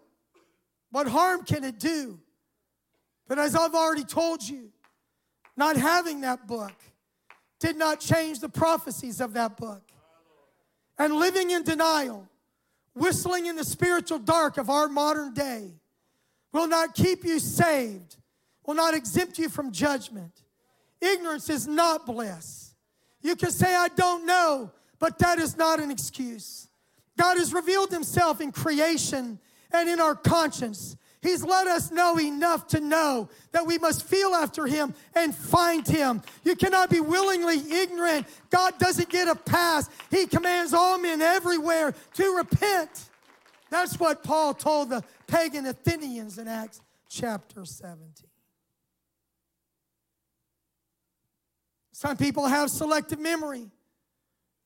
what 0.92 1.08
harm 1.08 1.46
can 1.46 1.64
it 1.64 1.80
do? 1.80 2.20
But 3.30 3.40
as 3.40 3.56
I've 3.56 3.74
already 3.74 4.04
told 4.04 4.44
you, 4.44 4.70
not 5.56 5.78
having 5.78 6.22
that 6.22 6.46
book 6.46 6.74
did 7.62 7.78
not 7.78 8.00
change 8.00 8.40
the 8.40 8.50
prophecies 8.50 9.22
of 9.22 9.34
that 9.34 9.56
book. 9.56 9.84
And 10.98 11.14
living 11.14 11.52
in 11.52 11.64
denial, 11.64 12.28
whistling 12.94 13.46
in 13.46 13.56
the 13.56 13.64
spiritual 13.64 14.20
dark 14.20 14.58
of 14.58 14.70
our 14.70 14.90
modern 14.90 15.34
day, 15.34 15.72
will 16.52 16.68
not 16.68 16.96
keep 16.96 17.24
you 17.24 17.40
saved, 17.40 18.18
will 18.66 18.76
not 18.76 18.94
exempt 18.94 19.40
you 19.40 19.48
from 19.48 19.72
judgment. 19.72 20.42
Ignorance 21.00 21.50
is 21.50 21.68
not 21.68 22.06
bliss. 22.06 22.74
You 23.22 23.36
can 23.36 23.52
say, 23.52 23.74
I 23.74 23.88
don't 23.90 24.26
know, 24.26 24.72
but 25.00 25.18
that 25.20 25.40
is 25.40 25.56
not 25.56 25.80
an 25.80 25.92
excuse. 25.92 26.68
God 27.18 27.38
has 27.38 27.54
revealed 27.54 27.92
himself 27.92 28.42
in 28.42 28.52
creation 28.52 29.40
and 29.72 29.90
in 29.90 30.00
our 30.00 30.16
conscience. 30.16 30.98
He's 31.22 31.44
let 31.44 31.68
us 31.68 31.92
know 31.92 32.20
enough 32.20 32.68
to 32.70 32.80
know 32.80 33.30
that 33.52 33.68
we 33.68 33.78
must 33.78 34.04
feel 34.04 34.34
after 34.34 34.66
Him 34.66 34.94
and 35.16 35.36
find 35.36 35.88
Him. 35.88 36.24
You 36.44 36.56
cannot 36.56 36.90
be 36.90 37.00
willingly 37.00 37.60
ignorant. 37.72 38.26
God 38.50 38.80
doesn't 38.80 39.10
get 39.10 39.28
a 39.28 39.36
pass. 39.36 39.88
He 40.10 40.26
commands 40.26 40.74
all 40.74 40.98
men 40.98 41.22
everywhere 41.22 41.94
to 42.16 42.36
repent. 42.36 43.10
That's 43.70 44.00
what 44.00 44.24
Paul 44.24 44.56
told 44.56 44.90
the 44.90 45.04
pagan 45.28 45.68
Athenians 45.68 46.40
in 46.40 46.48
Acts 46.48 46.82
chapter 47.08 47.66
17. 47.66 48.28
Some 51.92 52.18
people 52.18 52.48
have 52.48 52.72
selective 52.72 53.20
memory. 53.20 53.70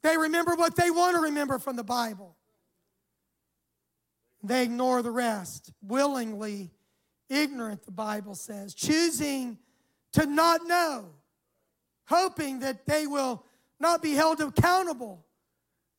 They 0.04 0.18
remember 0.18 0.56
what 0.56 0.76
they 0.76 0.90
want 0.90 1.16
to 1.16 1.22
remember 1.24 1.60
from 1.60 1.76
the 1.76 1.84
Bible. 1.84 2.35
They 4.48 4.64
ignore 4.64 5.02
the 5.02 5.12
rest, 5.12 5.72
willingly 5.82 6.72
ignorant, 7.30 7.84
the 7.86 7.92
Bible 7.92 8.36
says, 8.36 8.74
choosing 8.74 9.58
to 10.14 10.26
not 10.26 10.66
know, 10.66 11.08
hoping 12.08 12.60
that 12.60 12.86
they 12.86 13.08
will 13.08 13.44
not 13.80 14.02
be 14.02 14.14
held 14.14 14.40
accountable 14.42 15.26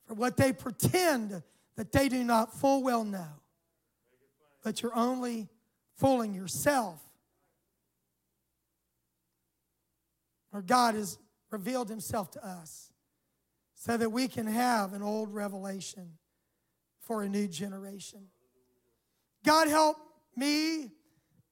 for 0.06 0.14
what 0.14 0.36
they 0.36 0.52
pretend 0.52 1.42
that 1.76 1.92
they 1.92 2.08
do 2.08 2.22
not 2.22 2.54
full 2.54 2.82
well 2.82 3.04
know. 3.04 3.28
But 4.62 4.82
you're 4.82 4.96
only 4.96 5.48
fooling 5.96 6.34
yourself. 6.34 7.00
Or 10.52 10.62
God 10.62 10.94
has 10.94 11.18
revealed 11.50 11.88
himself 11.88 12.30
to 12.32 12.46
us 12.46 12.92
so 13.74 13.96
that 13.96 14.10
we 14.10 14.28
can 14.28 14.46
have 14.46 14.92
an 14.92 15.02
old 15.02 15.34
revelation 15.34 16.12
for 17.00 17.22
a 17.22 17.28
new 17.28 17.46
generation. 17.46 18.28
God 19.46 19.68
help 19.68 19.96
me. 20.36 20.90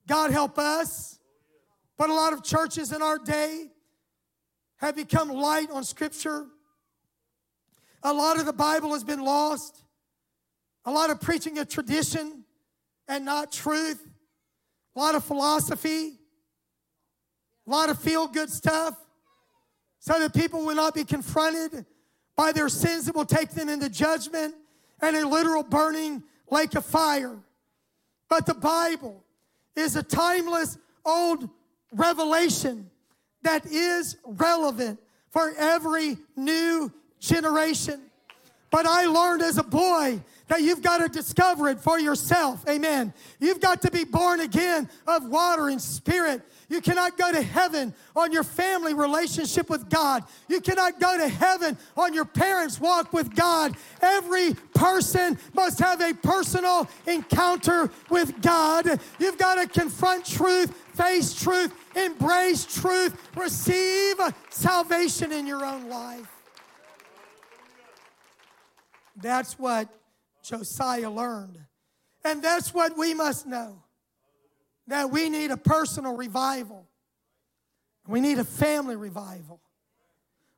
God 0.07 0.31
help 0.33 0.59
us. 0.59 1.19
But 1.97 2.11
a 2.11 2.13
lot 2.13 2.33
of 2.33 2.43
churches 2.43 2.93
in 2.93 3.01
our 3.01 3.19
day 3.19 3.71
have 4.79 4.97
become 4.97 5.31
light 5.31 5.71
on 5.71 5.85
Scripture. 5.85 6.47
A 8.03 8.13
lot 8.13 8.39
of 8.39 8.45
the 8.45 8.53
Bible 8.53 8.93
has 8.93 9.05
been 9.05 9.25
lost. 9.25 9.85
A 10.85 10.91
lot 10.91 11.09
of 11.09 11.21
preaching 11.21 11.59
of 11.59 11.69
tradition 11.69 12.45
and 13.09 13.25
not 13.25 13.53
truth, 13.53 14.07
a 14.97 14.99
lot 14.99 15.15
of 15.15 15.25
philosophy, 15.25 16.13
a 17.67 17.71
lot 17.71 17.89
of 17.89 17.99
feel 17.99 18.27
good 18.27 18.51
stuff, 18.51 18.95
so 19.99 20.19
that 20.19 20.35
people 20.35 20.65
will 20.67 20.75
not 20.75 20.95
be 20.95 21.05
confronted 21.05 21.87
by 22.37 22.53
their 22.53 22.69
sins 22.69 23.07
that 23.07 23.15
will 23.15 23.25
take 23.25 23.51
them 23.51 23.69
into 23.69 23.89
judgment 23.89 24.55
and 25.01 25.17
a 25.17 25.27
literal 25.27 25.63
burning 25.63 26.23
lake 26.51 26.75
of 26.75 26.85
fire. 26.85 27.39
But 28.35 28.47
the 28.47 28.55
Bible 28.55 29.23
is 29.77 29.95
a 29.95 30.03
timeless 30.03 30.77
old 31.05 31.49
revelation 31.93 32.91
that 33.43 33.65
is 33.65 34.17
relevant 34.25 34.99
for 35.31 35.53
every 35.57 36.19
new 36.35 36.93
generation. 37.21 38.03
But 38.75 38.87
I 38.87 39.05
learned 39.07 39.41
as 39.43 39.57
a 39.57 39.63
boy 39.63 40.21
that 40.49 40.63
you've 40.63 40.83
got 40.83 40.99
to 40.99 41.09
discover 41.09 41.69
it 41.69 41.79
for 41.79 42.01
yourself. 42.01 42.69
Amen. 42.69 43.15
You've 43.39 43.61
got 43.61 43.83
to 43.83 43.91
be 43.93 44.03
born 44.03 44.41
again 44.41 44.89
of 45.07 45.29
water 45.29 45.69
and 45.69 45.81
spirit. 45.81 46.43
You 46.69 46.81
cannot 46.81 47.17
go 47.17 47.31
to 47.31 47.41
heaven 47.41 47.95
on 48.17 48.33
your 48.33 48.43
family 48.43 48.93
relationship 48.93 49.71
with 49.71 49.89
God. 49.89 50.25
You 50.49 50.61
cannot 50.61 50.99
go 50.99 51.17
to 51.17 51.29
heaven 51.29 51.79
on 51.97 52.15
your 52.15 52.25
parents' 52.25 52.81
walk 52.81 53.13
with 53.13 53.33
God. 53.37 53.77
Every 54.03 54.55
person 54.75 55.39
must 55.53 55.79
have 55.79 56.01
a 56.01 56.13
personal 56.13 56.89
encounter 57.07 57.93
with 58.11 58.43
God. 58.43 58.99
You've 59.21 59.39
got 59.39 59.55
to 59.55 59.69
confront 59.69 60.27
truth, 60.27 60.75
face 60.95 61.33
truth, 61.33 61.73
embrace 61.95 62.65
truth, 62.65 63.17
receive 63.37 64.17
salvation 64.51 65.31
in 65.31 65.47
your 65.47 65.65
own 65.65 65.89
life. 65.89 66.34
That's 69.17 69.59
what 69.59 69.89
Josiah 70.43 71.11
learned. 71.11 71.59
And 72.25 72.43
that's 72.43 72.73
what 72.73 72.97
we 72.97 73.15
must 73.15 73.47
know 73.47 73.83
that 74.87 75.11
we 75.11 75.31
need 75.31 75.51
a 75.51 75.57
personal 75.57 76.15
revival. 76.15 76.87
We 78.07 78.21
need 78.21 78.39
a 78.39 78.45
family 78.45 78.97
revival. 78.97 79.61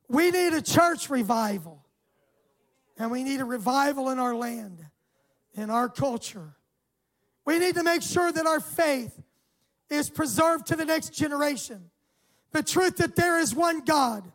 We 0.09 0.31
need 0.31 0.53
a 0.53 0.61
church 0.61 1.09
revival. 1.09 1.83
And 2.97 3.11
we 3.11 3.23
need 3.23 3.39
a 3.39 3.45
revival 3.45 4.09
in 4.09 4.19
our 4.19 4.35
land, 4.35 4.85
in 5.55 5.69
our 5.69 5.87
culture. 5.87 6.55
We 7.45 7.59
need 7.59 7.75
to 7.75 7.83
make 7.83 8.01
sure 8.01 8.31
that 8.31 8.45
our 8.45 8.59
faith 8.59 9.17
is 9.89 10.09
preserved 10.09 10.67
to 10.67 10.75
the 10.75 10.85
next 10.85 11.13
generation. 11.13 11.89
The 12.51 12.63
truth 12.63 12.97
that 12.97 13.15
there 13.15 13.39
is 13.39 13.53
one 13.53 13.85
God 13.85 14.29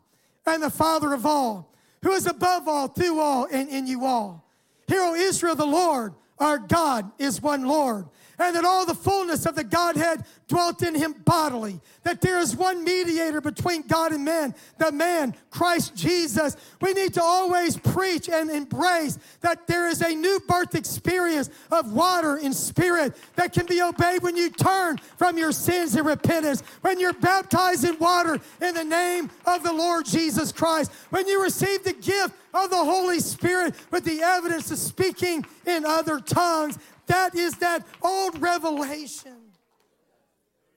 and 0.45 0.63
the 0.63 0.69
Father 0.69 1.13
of 1.13 1.25
all, 1.25 1.72
who 2.03 2.11
is 2.11 2.27
above 2.27 2.67
all, 2.67 2.87
through 2.87 3.19
all, 3.19 3.47
and 3.51 3.69
in 3.69 3.87
you 3.87 4.05
all. 4.05 4.45
Hear, 4.87 5.01
O 5.01 5.15
Israel, 5.15 5.55
the 5.55 5.65
Lord 5.65 6.13
our 6.39 6.57
God 6.57 7.11
is 7.17 7.41
one 7.41 7.65
Lord 7.65 8.05
and 8.39 8.55
that 8.55 8.65
all 8.65 8.85
the 8.85 8.95
fullness 8.95 9.45
of 9.45 9.55
the 9.55 9.63
Godhead 9.63 10.23
dwelt 10.47 10.81
in 10.81 10.95
him 10.95 11.13
bodily, 11.25 11.79
that 12.03 12.21
there 12.21 12.39
is 12.39 12.55
one 12.55 12.83
mediator 12.83 13.41
between 13.41 13.83
God 13.83 14.11
and 14.11 14.25
man, 14.25 14.53
the 14.77 14.91
man, 14.91 15.35
Christ 15.49 15.95
Jesus. 15.95 16.55
We 16.81 16.93
need 16.93 17.13
to 17.15 17.23
always 17.23 17.77
preach 17.77 18.29
and 18.29 18.49
embrace 18.49 19.17
that 19.41 19.67
there 19.67 19.87
is 19.87 20.01
a 20.01 20.13
new 20.13 20.39
birth 20.47 20.75
experience 20.75 21.49
of 21.71 21.93
water 21.93 22.37
and 22.37 22.55
spirit 22.55 23.15
that 23.35 23.53
can 23.53 23.65
be 23.65 23.81
obeyed 23.81 24.21
when 24.21 24.35
you 24.35 24.49
turn 24.49 24.97
from 25.17 25.37
your 25.37 25.51
sins 25.51 25.95
and 25.95 26.05
repentance, 26.05 26.61
when 26.81 26.99
you're 26.99 27.13
baptized 27.13 27.83
in 27.83 27.97
water 27.99 28.39
in 28.61 28.73
the 28.73 28.83
name 28.83 29.29
of 29.45 29.63
the 29.63 29.73
Lord 29.73 30.05
Jesus 30.05 30.51
Christ, 30.51 30.91
when 31.09 31.27
you 31.27 31.41
receive 31.41 31.83
the 31.83 31.93
gift 31.93 32.35
of 32.53 32.69
the 32.69 32.75
Holy 32.75 33.19
Spirit 33.19 33.73
with 33.91 34.03
the 34.05 34.21
evidence 34.21 34.71
of 34.71 34.77
speaking 34.77 35.45
in 35.65 35.85
other 35.85 36.19
tongues. 36.19 36.77
That 37.07 37.35
is 37.35 37.55
that 37.55 37.85
old 38.01 38.41
revelation. 38.41 39.37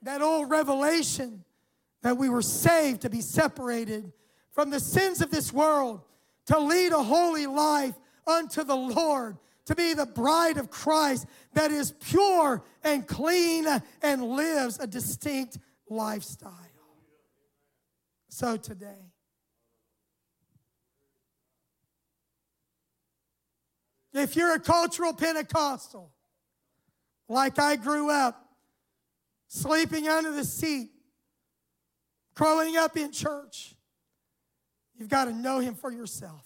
That 0.02 0.22
old 0.22 0.50
revelation 0.50 1.44
that 2.02 2.16
we 2.16 2.28
were 2.28 2.42
saved 2.42 3.02
to 3.02 3.10
be 3.10 3.20
separated 3.20 4.12
from 4.52 4.70
the 4.70 4.80
sins 4.80 5.20
of 5.20 5.30
this 5.30 5.52
world, 5.52 6.02
to 6.46 6.58
lead 6.58 6.92
a 6.92 7.02
holy 7.02 7.46
life 7.46 7.94
unto 8.26 8.62
the 8.62 8.76
Lord, 8.76 9.36
to 9.64 9.74
be 9.74 9.94
the 9.94 10.06
bride 10.06 10.58
of 10.58 10.70
Christ 10.70 11.26
that 11.54 11.72
is 11.72 11.90
pure 11.92 12.62
and 12.84 13.06
clean 13.06 13.66
and 14.02 14.22
lives 14.22 14.78
a 14.78 14.86
distinct 14.86 15.58
lifestyle. 15.88 16.52
So 18.28 18.56
today, 18.56 19.12
if 24.12 24.36
you're 24.36 24.54
a 24.54 24.60
cultural 24.60 25.12
Pentecostal, 25.12 26.12
like 27.28 27.58
I 27.58 27.76
grew 27.76 28.10
up, 28.10 28.48
sleeping 29.48 30.08
under 30.08 30.32
the 30.32 30.44
seat, 30.44 30.90
growing 32.34 32.76
up 32.76 32.96
in 32.96 33.12
church. 33.12 33.74
You've 34.98 35.08
got 35.08 35.26
to 35.26 35.32
know 35.32 35.58
Him 35.58 35.74
for 35.74 35.92
yourself. 35.92 36.44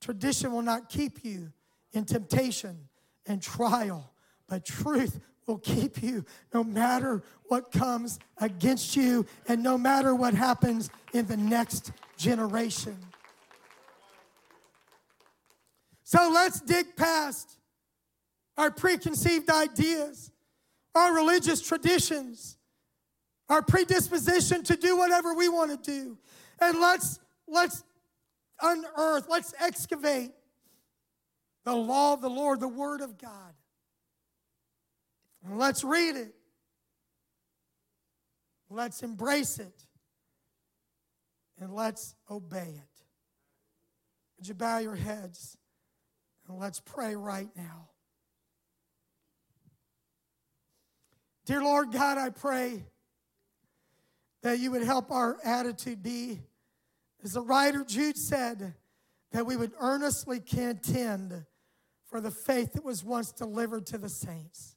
Tradition 0.00 0.52
will 0.52 0.62
not 0.62 0.88
keep 0.88 1.24
you 1.24 1.52
in 1.92 2.04
temptation 2.04 2.88
and 3.26 3.40
trial, 3.40 4.12
but 4.48 4.64
truth 4.64 5.20
will 5.46 5.58
keep 5.58 6.02
you 6.02 6.24
no 6.54 6.62
matter 6.62 7.22
what 7.48 7.72
comes 7.72 8.18
against 8.38 8.96
you 8.96 9.26
and 9.48 9.62
no 9.62 9.76
matter 9.76 10.14
what 10.14 10.34
happens 10.34 10.90
in 11.12 11.26
the 11.26 11.36
next 11.36 11.92
generation. 12.16 12.96
So 16.04 16.30
let's 16.32 16.60
dig 16.60 16.94
past 16.96 17.56
our 18.56 18.70
preconceived 18.70 19.50
ideas, 19.50 20.30
our 20.94 21.14
religious 21.14 21.60
traditions, 21.60 22.58
our 23.48 23.62
predisposition 23.62 24.62
to 24.64 24.76
do 24.76 24.96
whatever 24.96 25.34
we 25.34 25.48
want 25.48 25.70
to 25.70 25.90
do. 25.90 26.18
And 26.60 26.80
let's 26.80 27.18
let's 27.48 27.82
unearth, 28.60 29.26
let's 29.28 29.54
excavate 29.60 30.32
the 31.64 31.74
law 31.74 32.14
of 32.14 32.20
the 32.20 32.30
Lord, 32.30 32.60
the 32.60 32.68
word 32.68 33.00
of 33.00 33.18
God. 33.18 33.54
And 35.44 35.58
let's 35.58 35.82
read 35.84 36.16
it. 36.16 36.34
Let's 38.70 39.02
embrace 39.02 39.58
it. 39.58 39.86
And 41.60 41.74
let's 41.74 42.14
obey 42.30 42.74
it. 42.76 43.04
Would 44.38 44.48
you 44.48 44.54
bow 44.54 44.78
your 44.78 44.96
heads? 44.96 45.56
And 46.48 46.58
let's 46.58 46.80
pray 46.80 47.14
right 47.14 47.48
now. 47.56 47.88
Dear 51.44 51.62
Lord 51.62 51.90
God, 51.90 52.18
I 52.18 52.30
pray 52.30 52.84
that 54.42 54.60
you 54.60 54.70
would 54.70 54.84
help 54.84 55.10
our 55.10 55.38
attitude 55.44 56.02
be, 56.02 56.40
as 57.24 57.32
the 57.32 57.40
writer 57.40 57.84
Jude 57.84 58.16
said, 58.16 58.74
that 59.32 59.46
we 59.46 59.56
would 59.56 59.72
earnestly 59.80 60.38
contend 60.38 61.44
for 62.04 62.20
the 62.20 62.30
faith 62.30 62.74
that 62.74 62.84
was 62.84 63.02
once 63.02 63.32
delivered 63.32 63.86
to 63.86 63.98
the 63.98 64.08
saints. 64.08 64.76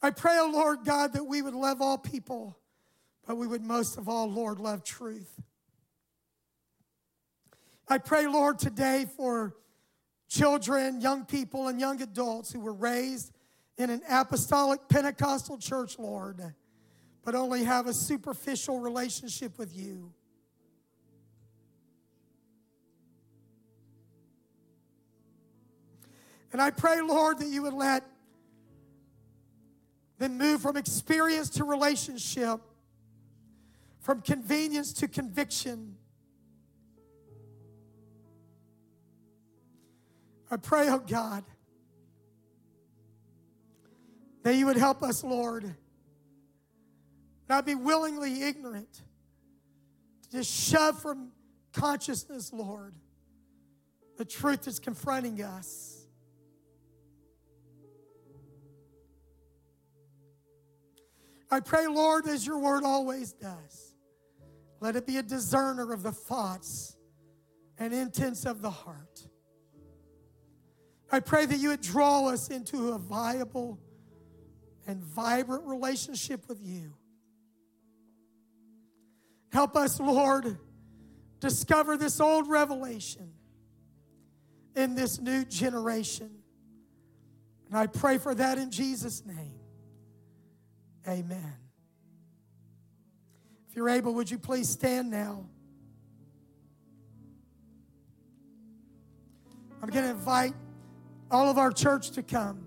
I 0.00 0.10
pray, 0.10 0.36
O 0.36 0.46
oh 0.46 0.50
Lord 0.52 0.84
God, 0.84 1.14
that 1.14 1.24
we 1.24 1.42
would 1.42 1.54
love 1.54 1.80
all 1.80 1.98
people, 1.98 2.56
but 3.26 3.36
we 3.36 3.46
would 3.46 3.62
most 3.62 3.96
of 3.96 4.08
all, 4.08 4.30
Lord, 4.30 4.60
love 4.60 4.84
truth. 4.84 5.40
I 7.88 7.98
pray, 7.98 8.26
Lord, 8.26 8.58
today 8.58 9.06
for 9.16 9.56
children, 10.28 11.00
young 11.00 11.24
people, 11.24 11.68
and 11.68 11.80
young 11.80 12.00
adults 12.00 12.52
who 12.52 12.60
were 12.60 12.72
raised 12.72 13.32
in 13.76 13.90
an 13.90 14.02
apostolic 14.08 14.88
Pentecostal 14.88 15.58
church, 15.58 15.98
Lord, 15.98 16.54
but 17.24 17.34
only 17.34 17.64
have 17.64 17.86
a 17.86 17.94
superficial 17.94 18.78
relationship 18.78 19.58
with 19.58 19.76
you. 19.76 20.12
And 26.52 26.62
I 26.62 26.70
pray, 26.70 27.00
Lord, 27.00 27.40
that 27.40 27.48
you 27.48 27.62
would 27.62 27.72
let 27.72 28.04
them 30.18 30.38
move 30.38 30.62
from 30.62 30.76
experience 30.76 31.50
to 31.50 31.64
relationship, 31.64 32.60
from 33.98 34.20
convenience 34.20 34.92
to 34.92 35.08
conviction. 35.08 35.96
I 40.48 40.56
pray, 40.56 40.88
oh 40.88 41.00
God, 41.00 41.42
that 44.44 44.54
you 44.56 44.66
would 44.66 44.76
help 44.76 45.02
us, 45.02 45.24
Lord, 45.24 45.74
not 47.48 47.66
be 47.66 47.74
willingly 47.74 48.42
ignorant, 48.42 49.02
to 50.22 50.30
just 50.30 50.52
shove 50.52 51.00
from 51.00 51.32
consciousness, 51.72 52.52
Lord, 52.52 52.94
the 54.18 54.24
truth 54.24 54.66
that's 54.66 54.78
confronting 54.78 55.42
us. 55.42 56.06
I 61.50 61.60
pray, 61.60 61.86
Lord, 61.86 62.26
as 62.26 62.46
your 62.46 62.58
word 62.58 62.84
always 62.84 63.32
does, 63.32 63.94
let 64.80 64.94
it 64.94 65.06
be 65.06 65.16
a 65.16 65.22
discerner 65.22 65.92
of 65.92 66.02
the 66.02 66.12
thoughts 66.12 66.96
and 67.78 67.94
intents 67.94 68.44
of 68.44 68.60
the 68.60 68.70
heart. 68.70 69.26
I 71.10 71.20
pray 71.20 71.46
that 71.46 71.58
you 71.58 71.70
would 71.70 71.80
draw 71.80 72.28
us 72.28 72.48
into 72.48 72.92
a 72.92 72.98
viable 72.98 73.78
and 74.86 75.02
vibrant 75.02 75.64
relationship 75.64 76.48
with 76.48 76.60
you. 76.62 76.94
Help 79.52 79.76
us, 79.76 80.00
Lord, 80.00 80.58
discover 81.40 81.96
this 81.96 82.20
old 82.20 82.48
revelation 82.48 83.32
in 84.74 84.94
this 84.94 85.20
new 85.20 85.44
generation. 85.44 86.30
And 87.68 87.78
I 87.78 87.86
pray 87.86 88.18
for 88.18 88.34
that 88.34 88.58
in 88.58 88.70
Jesus' 88.70 89.24
name. 89.24 89.60
Amen. 91.08 91.54
If 93.68 93.76
you're 93.76 93.88
able, 93.88 94.14
would 94.14 94.30
you 94.30 94.38
please 94.38 94.68
stand 94.68 95.10
now? 95.10 95.46
I'm 99.82 99.90
going 99.90 100.04
to 100.04 100.10
invite 100.10 100.54
all 101.30 101.50
of 101.50 101.58
our 101.58 101.70
church 101.70 102.12
to 102.12 102.22
come. 102.22 102.63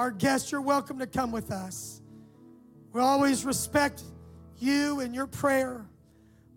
Our 0.00 0.10
guests, 0.10 0.50
you're 0.50 0.62
welcome 0.62 0.98
to 1.00 1.06
come 1.06 1.30
with 1.30 1.50
us. 1.50 2.00
We 2.94 3.02
always 3.02 3.44
respect 3.44 4.02
you 4.58 5.00
and 5.00 5.14
your 5.14 5.26
prayer, 5.26 5.84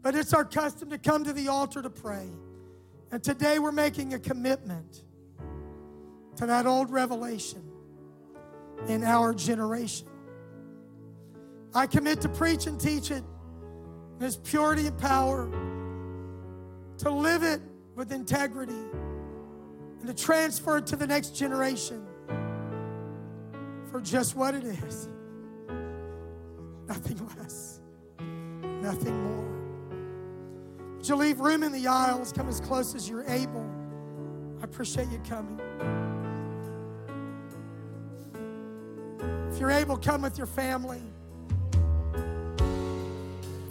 but 0.02 0.16
it's 0.16 0.34
our 0.34 0.46
custom 0.46 0.89
to 0.91 0.98
come 0.98 1.26
to 1.26 1.34
the 1.34 1.50
altar 1.50 1.82
to 1.82 1.89
pray. 1.89 2.30
And 3.12 3.22
today 3.22 3.60
we're 3.60 3.74
making 3.74 4.14
a 4.14 4.20
commitment 4.20 5.04
to 6.38 6.46
that 6.46 6.66
old 6.66 6.89
revelation 6.89 7.70
in 8.88 9.04
our 9.04 9.34
generation. 9.34 10.08
I 11.76 11.86
commit 11.86 12.22
to 12.22 12.30
preach 12.30 12.66
and 12.66 12.80
teach 12.80 13.12
it 13.12 13.26
in 14.22 14.26
its 14.26 14.38
purity 14.38 14.88
and 14.88 14.98
power, 14.98 15.50
to 17.00 17.10
live 17.10 17.44
it 17.44 17.60
with 17.94 18.14
integrity 18.14 18.72
and 20.00 20.08
to 20.08 20.14
transfer 20.14 20.78
it 20.78 20.88
to 20.88 20.96
the 20.96 21.06
next 21.06 21.36
generation 21.36 22.08
for 23.94 24.02
just 24.02 24.36
what 24.36 24.56
it 24.56 24.64
is 24.64 25.08
nothing 26.88 27.30
less, 27.38 27.80
nothing 28.82 29.24
more. 29.24 30.98
Would 30.98 31.08
you 31.08 31.16
leave 31.16 31.39
room 31.39 31.62
in 31.62 31.72
the 31.72 31.86
aisles? 31.86 32.34
Come 32.34 32.50
as 32.50 32.60
close 32.60 32.96
as 32.96 33.08
you're 33.08 33.24
able. 33.26 33.70
I 34.60 34.64
appreciate 34.64 35.10
you 35.10 35.22
coming. 35.30 35.60
If 39.52 39.60
you're 39.60 39.70
able, 39.70 39.98
come 39.98 40.24
with 40.24 40.39
your 40.39 40.48
family. 40.48 41.02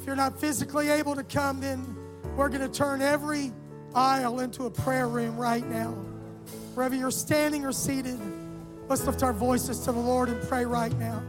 If 0.01 0.07
you're 0.07 0.15
not 0.15 0.41
physically 0.41 0.89
able 0.89 1.17
to 1.17 1.25
come, 1.25 1.61
then 1.61 1.97
we're 2.37 2.49
going 2.49 2.61
to 2.61 2.69
turn 2.69 3.03
every 3.03 3.53
aisle 3.93 4.39
into 4.39 4.67
a 4.67 4.71
prayer 4.71 5.09
room 5.09 5.37
right 5.37 5.67
now. 5.69 5.91
Wherever 6.75 6.95
you're 6.95 7.11
standing 7.11 7.65
or 7.65 7.73
seated, 7.73 8.21
let's 8.93 9.07
lift 9.07 9.23
our 9.23 9.33
voices 9.33 9.79
to 9.79 9.91
the 9.91 9.99
Lord 9.99 10.29
and 10.29 10.39
pray 10.43 10.67
right 10.67 10.93
now. 10.99 11.23